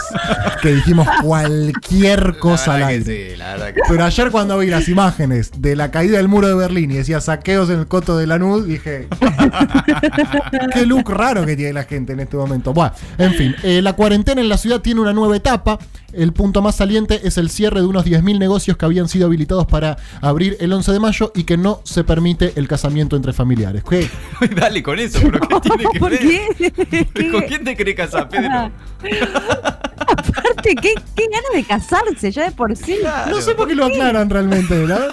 que 0.62 0.68
dijimos 0.74 1.08
cualquier 1.22 2.38
cosa 2.38 2.74
al 2.74 2.80
La 2.80 2.86
verdad 2.86 2.88
aire. 2.88 3.04
que 3.04 3.30
sí, 3.32 3.36
la 3.36 3.52
verdad 3.52 3.74
que- 3.74 3.80
Pero 3.88 4.04
ayer 4.04 4.30
cuando 4.30 4.58
vi 4.58 4.66
las 4.68 4.88
imágenes 4.88 5.50
de 5.56 5.76
la 5.76 5.90
caída 5.90 6.18
del 6.18 6.28
muro 6.28 6.48
de 6.48 6.54
Berlín 6.54 6.90
y 6.90 6.96
decía 6.96 7.20
saqueos 7.20 7.70
en 7.70 7.78
el 7.80 7.86
coto 7.86 8.16
de 8.18 8.26
Lanús, 8.26 8.66
dije, 8.66 9.08
qué 10.74 10.86
look 10.86 11.08
raro 11.10 11.44
que 11.46 11.56
tiene 11.56 11.72
la 11.72 11.84
gente 11.84 12.12
en 12.12 12.20
este 12.20 12.36
momento. 12.36 12.72
Bueno, 12.72 12.92
en 13.18 13.34
fin, 13.34 13.54
eh, 13.62 13.80
la 13.82 13.94
cuarentena 13.94 14.40
en 14.40 14.48
la 14.48 14.58
ciudad 14.58 14.80
tiene 14.80 15.00
una 15.00 15.12
nueva 15.12 15.36
etapa. 15.36 15.78
El 16.16 16.32
punto 16.32 16.62
más 16.62 16.76
saliente 16.76 17.20
es 17.24 17.36
el 17.36 17.50
cierre 17.50 17.80
de 17.80 17.86
unos 17.86 18.06
10.000 18.06 18.38
negocios 18.38 18.76
que 18.76 18.84
habían 18.86 19.06
sido 19.08 19.26
habilitados 19.26 19.66
para 19.66 19.98
abrir 20.22 20.56
el 20.60 20.72
11 20.72 20.92
de 20.92 21.00
mayo 21.00 21.32
y 21.34 21.44
que 21.44 21.56
no 21.56 21.80
se 21.84 22.04
permite 22.04 22.54
el 22.56 22.68
casamiento 22.68 23.16
entre 23.16 23.32
familiares. 23.34 23.84
¿Qué? 23.84 24.08
Dale 24.56 24.82
con 24.82 24.98
eso, 24.98 25.18
pero 25.22 25.40
¿qué 25.40 25.60
tiene 25.62 25.84
que 25.92 26.00
¿Por 26.00 26.10
ver? 26.10 26.20
qué? 26.20 27.30
¿Con 27.30 27.42
quién 27.42 27.64
te 27.64 27.76
querés 27.76 27.96
casar, 27.96 28.28
Pedro? 28.28 28.70
Aparte, 30.00 30.74
¿qué, 30.80 30.94
qué 31.14 31.24
ganas 31.30 31.52
de 31.54 31.64
casarse 31.64 32.30
ya 32.30 32.44
de 32.44 32.52
por 32.52 32.74
sí. 32.76 32.96
No 33.28 33.40
sé 33.40 33.54
por 33.54 33.68
qué 33.68 33.74
lo 33.74 33.84
aclaran 33.84 34.30
realmente, 34.30 34.74
¿verdad? 34.78 35.08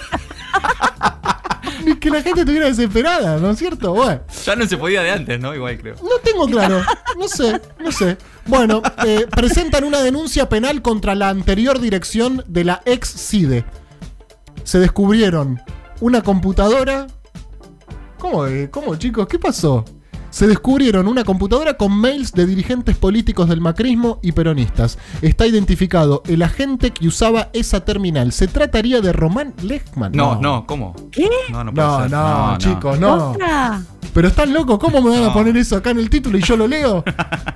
Que 2.00 2.10
la 2.10 2.22
gente 2.22 2.40
estuviera 2.40 2.66
desesperada, 2.66 3.38
¿no 3.38 3.50
es 3.50 3.58
cierto? 3.58 3.94
Bueno. 3.94 4.20
Ya 4.44 4.56
no 4.56 4.66
se 4.66 4.76
podía 4.76 5.02
de 5.02 5.10
antes, 5.10 5.40
¿no? 5.40 5.54
Igual 5.54 5.78
creo. 5.78 5.94
No 6.02 6.18
tengo 6.22 6.46
claro. 6.46 6.82
No 7.18 7.28
sé, 7.28 7.60
no 7.78 7.92
sé. 7.92 8.16
Bueno, 8.46 8.82
eh, 9.06 9.26
presentan 9.30 9.84
una 9.84 10.00
denuncia 10.02 10.48
penal 10.48 10.82
contra 10.82 11.14
la 11.14 11.28
anterior 11.28 11.80
dirección 11.80 12.44
de 12.46 12.64
la 12.64 12.82
ex 12.84 13.08
CIDE. 13.08 13.64
Se 14.64 14.78
descubrieron 14.78 15.60
una 16.00 16.22
computadora. 16.22 17.06
¿Cómo, 18.18 18.46
eh? 18.46 18.68
¿Cómo, 18.70 18.96
chicos? 18.96 19.26
¿Qué 19.26 19.38
pasó? 19.38 19.84
Se 20.34 20.48
descubrieron 20.48 21.06
una 21.06 21.22
computadora 21.22 21.74
con 21.74 21.92
mails 21.92 22.32
de 22.32 22.44
dirigentes 22.44 22.96
políticos 22.96 23.48
del 23.48 23.60
macrismo 23.60 24.18
y 24.20 24.32
peronistas. 24.32 24.98
Está 25.22 25.46
identificado 25.46 26.24
el 26.26 26.42
agente 26.42 26.90
que 26.90 27.06
usaba 27.06 27.50
esa 27.52 27.84
terminal. 27.84 28.32
¿Se 28.32 28.48
trataría 28.48 29.00
de 29.00 29.12
Román 29.12 29.54
Lechman? 29.62 30.10
No, 30.10 30.34
no, 30.40 30.66
¿cómo? 30.66 30.92
¿Qué? 31.12 31.30
No, 31.52 31.62
no 31.62 31.70
No, 31.70 32.08
no, 32.08 32.58
chicos, 32.58 32.98
no. 32.98 33.30
Otra. 33.30 33.80
Pero 34.12 34.26
están 34.26 34.52
locos, 34.52 34.80
¿cómo 34.80 35.00
me 35.00 35.10
van 35.10 35.30
a 35.30 35.32
poner 35.32 35.56
eso 35.56 35.76
acá 35.76 35.90
en 35.90 36.00
el 36.00 36.10
título 36.10 36.36
y 36.36 36.42
yo 36.42 36.56
lo 36.56 36.66
leo? 36.66 37.04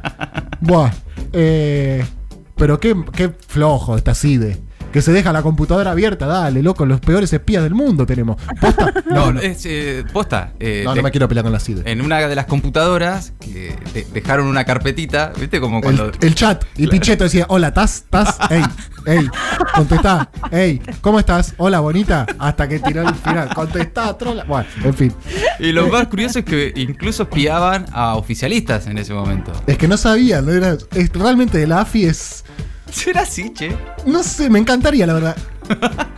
Buah. 0.60 0.92
eh, 1.32 2.06
pero 2.54 2.78
qué, 2.78 2.94
qué 3.12 3.28
flojo 3.28 3.96
esta 3.96 4.14
CIDE. 4.14 4.56
Que 4.92 5.02
se 5.02 5.12
deja 5.12 5.32
la 5.32 5.42
computadora 5.42 5.90
abierta, 5.90 6.26
dale, 6.26 6.62
loco, 6.62 6.86
los 6.86 7.00
peores 7.00 7.32
espías 7.32 7.62
del 7.62 7.74
mundo 7.74 8.06
tenemos. 8.06 8.36
¿Posta? 8.60 8.92
No, 9.08 9.32
no. 9.32 9.40
es 9.40 9.64
eh, 9.66 10.04
posta. 10.12 10.52
eh, 10.60 10.82
No, 10.84 10.90
no 10.90 10.96
de- 10.96 11.02
me 11.02 11.10
quiero 11.10 11.28
pelear 11.28 11.42
con 11.44 11.52
la 11.52 11.60
CIDE. 11.60 11.82
En 11.90 12.00
una 12.00 12.18
de 12.26 12.34
las 12.34 12.46
computadoras 12.46 13.32
que 13.40 13.74
de- 13.94 14.06
dejaron 14.12 14.46
una 14.46 14.64
carpetita, 14.64 15.32
¿viste? 15.38 15.60
Como 15.60 15.80
cuando. 15.80 16.06
El, 16.06 16.12
el 16.20 16.34
chat. 16.34 16.64
Y 16.76 16.86
Pichetto 16.86 17.24
decía, 17.24 17.46
hola, 17.48 17.68
¿estás? 17.68 17.96
¿Estás? 18.04 18.38
Ey, 18.50 18.62
ey, 19.06 19.28
contestá. 19.74 20.30
Ey, 20.50 20.80
¿cómo 21.00 21.18
estás? 21.18 21.54
Hola, 21.58 21.80
bonita. 21.80 22.26
Hasta 22.38 22.68
que 22.68 22.78
tiró 22.78 23.02
el 23.08 23.14
final. 23.14 23.52
Contestá, 23.54 24.16
trola. 24.16 24.44
Bueno, 24.44 24.68
en 24.84 24.94
fin. 24.94 25.12
Y 25.58 25.72
lo 25.72 25.88
más 25.88 26.06
curioso 26.08 26.38
es 26.40 26.44
que 26.44 26.72
incluso 26.76 27.24
espiaban 27.24 27.86
a 27.92 28.14
oficialistas 28.16 28.86
en 28.86 28.98
ese 28.98 29.12
momento. 29.14 29.52
Es 29.66 29.76
que 29.78 29.88
no 29.88 29.96
sabía, 29.96 30.40
no 30.42 30.52
era, 30.52 30.76
es- 30.94 31.12
realmente 31.12 31.66
la 31.66 31.80
AFI 31.82 32.04
es... 32.06 32.44
¿Será 32.92 33.22
así, 33.22 33.52
che? 33.52 33.76
No 34.06 34.22
sé, 34.22 34.48
me 34.50 34.58
encantaría, 34.58 35.06
la 35.06 35.14
verdad. 35.14 35.36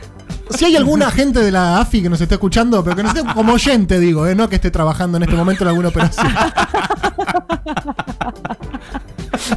Si 0.56 0.64
hay 0.64 0.74
alguna 0.74 1.12
gente 1.12 1.38
de 1.38 1.52
la 1.52 1.78
AFI 1.78 2.02
que 2.02 2.10
nos 2.10 2.20
esté 2.20 2.34
escuchando, 2.34 2.82
pero 2.82 2.96
que 2.96 3.04
nos 3.04 3.14
esté 3.14 3.32
como 3.34 3.52
oyente, 3.52 4.00
digo, 4.00 4.26
¿eh? 4.26 4.34
no 4.34 4.48
que 4.48 4.56
esté 4.56 4.72
trabajando 4.72 5.16
en 5.16 5.22
este 5.22 5.36
momento 5.36 5.62
en 5.62 5.68
alguna 5.68 5.88
operación. 5.90 6.26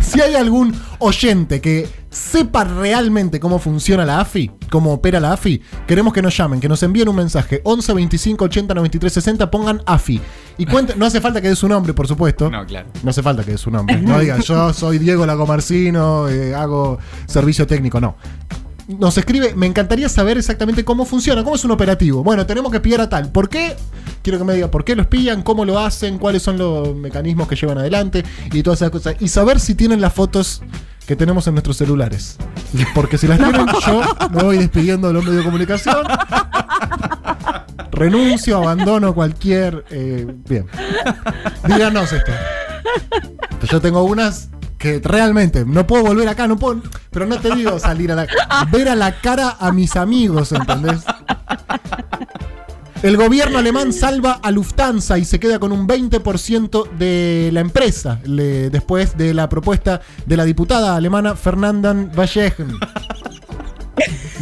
Si 0.01 0.21
hay 0.21 0.35
algún 0.35 0.79
oyente 0.99 1.59
que 1.59 1.89
sepa 2.13 2.63
realmente 2.63 3.39
cómo 3.39 3.59
funciona 3.59 4.05
la 4.05 4.21
AFI, 4.21 4.51
cómo 4.69 4.93
opera 4.93 5.19
la 5.19 5.33
AFI, 5.33 5.61
queremos 5.87 6.13
que 6.13 6.21
nos 6.21 6.37
llamen, 6.37 6.59
que 6.59 6.69
nos 6.69 6.81
envíen 6.83 7.09
un 7.09 7.15
mensaje 7.15 7.61
11 7.63 7.93
25 7.93 8.45
80 8.45 8.73
93 8.73 9.13
60, 9.13 9.51
pongan 9.51 9.81
AFI. 9.85 10.21
Y 10.57 10.65
cuenten, 10.65 10.99
no 10.99 11.05
hace 11.05 11.19
falta 11.19 11.41
que 11.41 11.49
dé 11.49 11.55
su 11.55 11.67
nombre, 11.67 11.93
por 11.93 12.07
supuesto. 12.07 12.49
No, 12.49 12.65
claro. 12.65 12.87
No 13.01 13.09
hace 13.09 13.23
falta 13.23 13.43
que 13.43 13.51
dé 13.51 13.57
su 13.57 13.71
nombre. 13.71 13.97
No 13.97 14.19
digan, 14.19 14.41
yo 14.41 14.71
soy 14.73 14.99
Diego 14.99 15.25
Lagomarcino, 15.25 16.29
eh, 16.29 16.53
hago 16.53 16.99
servicio 17.25 17.65
técnico. 17.65 17.99
No. 17.99 18.15
Nos 18.87 19.17
escribe, 19.17 19.55
me 19.55 19.65
encantaría 19.65 20.09
saber 20.09 20.37
exactamente 20.37 20.83
cómo 20.83 21.05
funciona, 21.05 21.43
cómo 21.43 21.55
es 21.55 21.63
un 21.65 21.71
operativo. 21.71 22.23
Bueno, 22.23 22.45
tenemos 22.45 22.71
que 22.71 22.79
pillar 22.79 23.01
a 23.01 23.09
tal. 23.09 23.31
¿Por 23.31 23.49
qué? 23.49 23.75
Quiero 24.21 24.37
que 24.37 24.45
me 24.45 24.53
diga 24.53 24.69
por 24.69 24.83
qué 24.83 24.95
los 24.95 25.07
pillan, 25.07 25.41
cómo 25.41 25.65
lo 25.65 25.79
hacen, 25.79 26.19
cuáles 26.19 26.43
son 26.43 26.57
los 26.57 26.93
mecanismos 26.95 27.47
que 27.47 27.55
llevan 27.55 27.77
adelante 27.77 28.23
y 28.51 28.61
todas 28.61 28.81
esas 28.81 28.91
cosas. 28.91 29.15
Y 29.19 29.29
saber 29.29 29.59
si 29.59 29.73
tienen 29.73 30.01
las 30.01 30.13
fotos 30.13 30.61
que 31.07 31.15
tenemos 31.15 31.47
en 31.47 31.53
nuestros 31.55 31.77
celulares. 31.77 32.37
Porque 32.95 33.17
si 33.17 33.27
las 33.27 33.37
tienen, 33.37 33.65
yo 33.85 34.01
me 34.31 34.43
voy 34.43 34.57
despidiendo 34.57 35.07
de 35.07 35.13
los 35.13 35.23
medios 35.23 35.39
de 35.39 35.43
comunicación. 35.43 35.97
Renuncio, 37.91 38.57
abandono 38.57 39.13
cualquier. 39.13 39.85
eh, 39.89 40.25
bien. 40.47 40.65
Díganos 41.67 42.11
esto. 42.11 42.31
Yo 43.69 43.79
tengo 43.81 44.03
unas 44.03 44.49
que 44.77 44.99
realmente 45.03 45.63
no 45.65 45.87
puedo 45.87 46.03
volver 46.03 46.27
acá, 46.27 46.47
no 46.47 46.57
puedo. 46.57 46.81
Pero 47.11 47.25
no 47.25 47.37
te 47.39 47.55
digo 47.55 47.79
salir 47.79 48.11
a 48.11 48.15
la. 48.15 48.27
Ver 48.71 48.89
a 48.89 48.95
la 48.95 49.19
cara 49.21 49.55
a 49.59 49.71
mis 49.71 49.95
amigos, 49.95 50.51
¿entendés? 50.51 51.01
El 53.03 53.17
gobierno 53.17 53.57
alemán 53.57 53.91
salva 53.91 54.39
a 54.41 54.49
Lufthansa 54.49 55.17
y 55.17 55.25
se 55.25 55.37
queda 55.39 55.59
con 55.59 55.73
un 55.73 55.85
20% 55.87 56.89
de 56.97 57.49
la 57.51 57.59
empresa 57.59 58.19
le- 58.25 58.69
después 58.69 59.17
de 59.17 59.33
la 59.33 59.49
propuesta 59.49 59.99
de 60.25 60.37
la 60.37 60.45
diputada 60.45 60.95
alemana 60.95 61.35
Fernanda 61.35 61.93
Wallechen. 62.15 62.71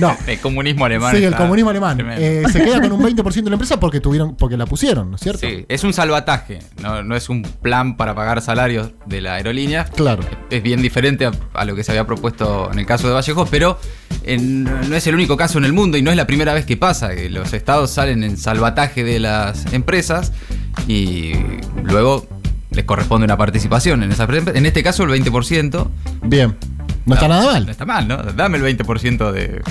No, 0.02 0.18
El 0.28 0.40
comunismo 0.40 0.86
alemán. 0.86 1.16
sí, 1.16 1.24
el 1.24 1.36
comunismo 1.36 1.70
alemán. 1.70 1.98
Eh, 2.18 2.44
se 2.52 2.64
queda 2.64 2.82
con 2.82 2.92
un 2.92 3.02
20% 3.16 3.34
de 3.44 3.50
la 3.50 3.54
empresa 3.56 3.80
porque 3.80 4.00
tuvieron, 4.02 4.36
porque 4.36 4.58
la 4.58 4.66
pusieron, 4.66 5.10
¿no 5.12 5.16
es 5.16 5.22
cierto? 5.22 5.40
Sí, 5.48 5.66
es 5.70 5.84
un 5.84 5.94
salvataje, 5.94 6.60
no, 6.82 7.04
no 7.04 7.16
es 7.16 7.30
un 7.30 7.44
plan 7.44 7.96
para 7.98 8.14
pagar 8.16 8.42
salarios 8.42 8.92
de 9.06 9.22
la 9.22 9.36
aerolínea. 9.36 9.86
Claro. 9.86 10.24
Es 10.50 10.62
bien 10.64 10.82
diferente 10.82 11.26
a, 11.26 11.32
a 11.54 11.66
lo 11.66 11.76
que 11.76 11.84
se 11.84 11.92
había 11.92 12.06
propuesto 12.06 12.70
en 12.74 12.80
el 12.80 12.86
caso 12.86 13.08
de 13.08 13.14
Vallejo, 13.14 13.46
pero 13.46 13.80
en- 14.24 14.64
no 14.64 14.96
es 14.96 15.08
el 15.08 15.16
único 15.16 15.38
caso 15.38 15.58
en 15.58 15.66
el 15.66 15.74
mundo 15.74 15.98
y 15.98 16.02
no 16.02 16.12
es 16.12 16.18
la 16.18 16.28
primera 16.28 16.54
vez 16.54 16.66
que 16.66 16.76
pasa, 16.78 17.16
que 17.16 17.30
los 17.30 17.54
estados 17.54 17.92
salen 17.92 18.24
en 18.24 18.38
salvataje 18.38 19.04
de 19.04 19.20
las 19.20 19.72
empresas 19.74 20.32
y 20.88 21.34
luego 21.84 22.28
les 22.72 22.86
corresponde 22.86 23.26
una 23.26 23.38
participación 23.38 24.02
en 24.04 24.12
esa 24.12 24.24
empresa. 24.24 24.52
En 24.56 24.66
este 24.66 24.82
caso 24.84 25.04
el 25.04 25.10
20%. 25.10 25.88
Bien. 26.24 26.56
No 27.06 27.16
está 27.16 27.28
nada 27.28 27.44
No 27.44 27.52
mal. 27.52 27.70
está 27.70 27.86
mal, 27.86 28.08
¿no? 28.08 28.18
Dame 28.18 28.58
el 28.60 28.78
20% 28.78 29.32
de 29.32 29.62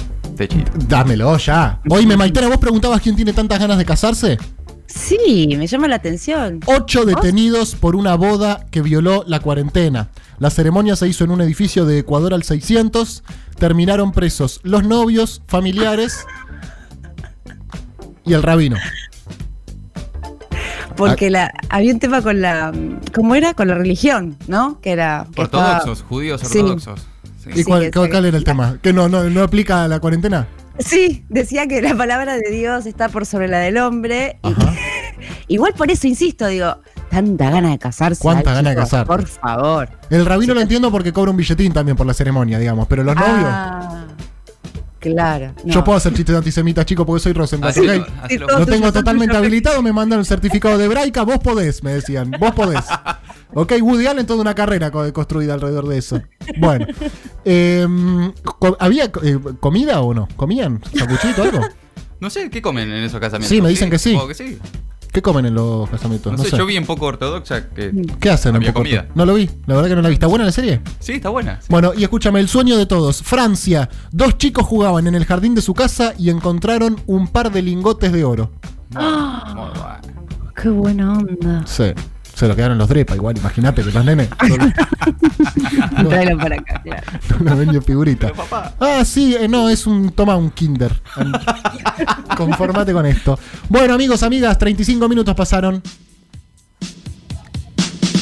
techito. 0.49 0.73
Dámelo 0.89 1.37
ya. 1.37 1.81
Oye, 1.91 2.17
Maitena, 2.17 2.49
¿vos 2.49 2.57
preguntabas 2.57 3.01
quién 3.03 3.15
tiene 3.15 3.33
tantas 3.35 3.59
ganas 3.59 3.77
de 3.77 3.85
casarse? 3.85 4.39
Sí, 4.87 5.47
me 5.57 5.67
llama 5.67 5.87
la 5.87 5.97
atención. 5.97 6.61
Ocho 6.67 7.05
detenidos 7.05 7.75
por 7.75 7.95
una 7.95 8.15
boda 8.17 8.67
que 8.71 8.81
violó 8.81 9.23
la 9.27 9.41
cuarentena. 9.41 10.09
La 10.39 10.49
ceremonia 10.51 10.97
se 10.97 11.07
hizo 11.07 11.25
en 11.25 11.31
un 11.31 11.43
edificio 11.43 11.85
de 11.85 11.99
Ecuador 11.99 12.33
al 12.33 12.43
600. 12.43 13.23
Terminaron 13.59 14.13
presos 14.13 14.61
los 14.63 14.83
novios, 14.83 15.43
familiares 15.47 16.27
y 18.25 18.33
el 18.33 18.43
rabino. 18.43 18.79
Porque 20.97 21.31
la, 21.31 21.53
había 21.69 21.93
un 21.93 22.01
tema 22.01 22.23
con 22.23 22.41
la. 22.41 22.73
¿Cómo 23.15 23.35
era? 23.35 23.55
Con 23.55 23.69
la 23.69 23.75
religión, 23.75 24.37
¿no? 24.49 24.81
Que 24.81 24.91
era. 24.93 25.27
que 25.35 25.43
estaba- 25.43 25.77
Ortodoxos, 25.77 26.03
judíos 26.09 26.41
Sí. 26.45 26.59
ortodoxos. 26.59 27.01
Sí. 27.01 27.07
¿Y 27.49 27.59
Sí, 27.59 27.65
cuál, 27.65 27.85
era 28.27 28.37
el 28.37 28.45
tema? 28.45 28.79
¿Que 28.83 28.93
no, 28.93 29.09
no, 29.09 29.25
no 29.25 29.43
aplica 29.43 29.85
a 29.85 29.89
la 29.89 30.01
cuarentena? 30.01 30.47
Sí, 30.79 31.25
decía 31.29 31.67
que 31.67 31.83
la 31.83 31.95
palabra 31.97 32.37
de 32.37 32.51
Dios 32.51 32.87
está 32.87 33.09
por 33.09 33.27
sobre 33.27 33.49
la 33.49 33.59
del 33.59 33.77
hombre. 33.79 34.39
y- 34.43 34.55
igual 35.55 35.75
por 35.75 35.91
eso 35.91 36.07
insisto, 36.07 36.47
digo, 36.47 36.79
tanta 37.11 37.51
gana 37.51 37.71
de 37.71 37.79
casarse. 37.79 38.23
¿Cuánta 38.23 38.53
gana 38.55 38.71
de 38.71 38.77
casar? 38.77 39.07
Por 39.07 39.27
favor. 39.27 39.89
El 40.11 40.25
rabino 40.27 40.55
lo 40.55 40.61
entiendo 40.61 40.91
porque 40.91 41.13
cobra 41.13 41.31
un 41.31 41.37
billetín 41.37 41.73
también 41.73 41.97
por 41.97 42.07
la 42.07 42.15
ceremonia, 42.15 42.59
digamos. 42.59 42.87
Pero 42.89 43.05
los 43.05 43.15
novios. 43.15 43.45
Ah, 43.47 44.07
claro. 44.99 45.53
no. 45.65 45.73
Yo 45.75 45.85
puedo 45.85 45.99
hacer 45.99 46.15
chistes 46.15 46.35
antisemitas, 46.37 46.85
chicos, 46.87 47.07
porque 47.07 47.23
soy 47.23 47.33
Rosenblatt. 47.33 47.71
Hacelo, 47.77 48.03
¿ok? 48.03 48.09
hacelo. 48.23 48.47
todo 48.47 48.59
Lo 48.61 48.67
tengo 48.67 48.93
totalmente 48.93 49.37
habilitado, 49.37 49.83
me 49.83 49.93
mandan 49.93 50.21
el 50.21 50.27
certificado 50.27 50.79
de 50.79 50.85
hebraica, 50.87 51.23
vos 51.23 51.39
podés, 51.39 51.83
me 51.83 51.93
decían, 51.93 52.31
vos 52.39 52.53
podés. 52.53 52.85
Ok, 53.53 53.73
Woody 53.83 54.07
Allen, 54.07 54.27
toda 54.27 54.41
una 54.43 54.55
carrera 54.55 54.93
co- 54.93 55.13
construida 55.13 55.55
alrededor 55.55 55.89
de 55.89 55.99
eso. 55.99 56.23
Bueno, 56.59 56.87
em, 57.45 58.33
co- 58.59 58.77
¿había 58.81 59.05
eh, 59.23 59.39
comida 59.61 60.01
o 60.01 60.15
no? 60.15 60.29
¿Comían? 60.37 60.81
¿Sacuchito 60.97 61.43
algo? 61.43 61.61
No 62.21 62.29
sé, 62.29 62.51
¿qué 62.51 62.61
comen 62.61 62.93
en 62.93 63.03
esos 63.05 63.19
casamientos? 63.19 63.49
Sí, 63.49 63.63
me 63.63 63.71
dicen 63.71 63.89
que 63.89 63.99
sí. 63.99 64.11
supongo 64.11 64.29
que 64.29 64.35
sí. 64.35 64.59
¿Qué 65.11 65.23
comen 65.23 65.47
en 65.47 65.55
los 65.55 65.89
casamientos? 65.89 66.37
No, 66.37 66.45
sé, 66.45 66.55
yo 66.55 66.67
vi 66.67 66.77
en 66.77 66.85
poco 66.85 67.07
ortodoxa 67.07 67.71
que. 67.71 67.93
¿Qué 68.21 68.29
hacen 68.29 68.51
en 68.51 68.57
Había 68.57 68.75
Poco 68.75 68.81
comida. 68.83 69.01
Orto? 69.01 69.13
No 69.15 69.25
lo 69.25 69.33
vi, 69.35 69.49
la 69.67 69.75
verdad 69.77 69.89
que 69.89 69.97
no 69.97 70.03
la 70.03 70.09
vi. 70.11 70.15
¿Está 70.17 70.27
buena 70.27 70.45
la 70.45 70.53
serie? 70.53 70.83
Sí, 70.99 71.13
está 71.15 71.31
buena. 71.31 71.59
sí. 71.63 71.69
Bueno, 71.71 71.93
y 71.97 72.03
escúchame, 72.03 72.39
el 72.41 72.49
sueño 72.49 72.77
de 72.77 72.85
todos. 72.85 73.23
Francia, 73.23 73.89
dos 74.13 74.37
chicos 74.37 74.67
jugaban 74.67 75.07
en 75.07 75.15
el 75.15 75.25
jardín 75.25 75.55
de 75.55 75.63
su 75.63 75.73
casa 75.73 76.13
y 76.19 76.29
encontraron 76.29 77.01
un 77.07 77.27
par 77.27 77.51
de 77.51 77.63
lingotes 77.63 78.13
de 78.13 78.23
oro. 78.23 78.51
Muy 78.93 79.03
bueno. 79.03 80.01
Qué 80.63 80.69
buena 80.69 81.13
onda. 81.15 81.65
Sí. 81.67 81.85
Se 82.41 82.49
lo 82.49 82.57
quedaron 82.57 82.79
los 82.79 82.89
drepa 82.89 83.15
igual, 83.15 83.37
imagínate 83.37 83.83
que 83.85 83.91
los 83.91 84.03
nenes. 84.03 84.31
No, 86.03 86.09
Tráelo 86.09 86.39
para 86.39 86.57
acá, 86.57 86.81
claro. 86.83 87.03
no 87.41 87.57
vendió 87.57 87.83
figurita. 87.83 88.33
Ah, 88.79 89.05
sí, 89.05 89.37
eh, 89.39 89.47
no, 89.47 89.69
es 89.69 89.87
un. 89.87 90.11
Toma 90.13 90.37
un 90.37 90.51
Kinder. 90.51 91.03
Conformate 92.37 92.95
con 92.95 93.05
esto. 93.05 93.39
Bueno, 93.69 93.93
amigos, 93.93 94.23
amigas, 94.23 94.59
35 94.59 95.07
minutos 95.09 95.35
pasaron 95.35 95.83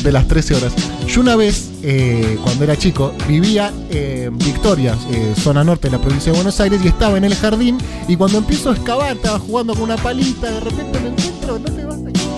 de 0.02 0.12
las 0.12 0.26
13 0.26 0.54
horas. 0.56 0.72
Yo 1.06 1.20
una 1.20 1.36
vez, 1.36 1.70
eh, 1.82 2.38
cuando 2.42 2.64
era 2.64 2.76
chico, 2.76 3.14
vivía 3.28 3.72
en 3.90 4.36
Victoria, 4.38 4.96
eh, 5.12 5.32
zona 5.36 5.62
norte 5.62 5.88
de 5.88 5.96
la 5.96 6.02
provincia 6.02 6.32
de 6.32 6.38
Buenos 6.38 6.58
Aires, 6.60 6.80
y 6.84 6.88
estaba 6.88 7.18
en 7.18 7.24
el 7.24 7.36
jardín. 7.36 7.78
Y 8.08 8.16
cuando 8.16 8.38
empiezo 8.38 8.70
a 8.70 8.74
excavar, 8.74 9.14
estaba 9.14 9.38
jugando 9.38 9.74
con 9.74 9.84
una 9.84 9.96
palita, 9.96 10.50
de 10.50 10.60
repente 10.60 11.00
me 11.00 11.08
encuentro, 11.10 11.58
no 11.60 11.72
te 11.72 11.84
vas 11.84 11.98
a 11.98 12.37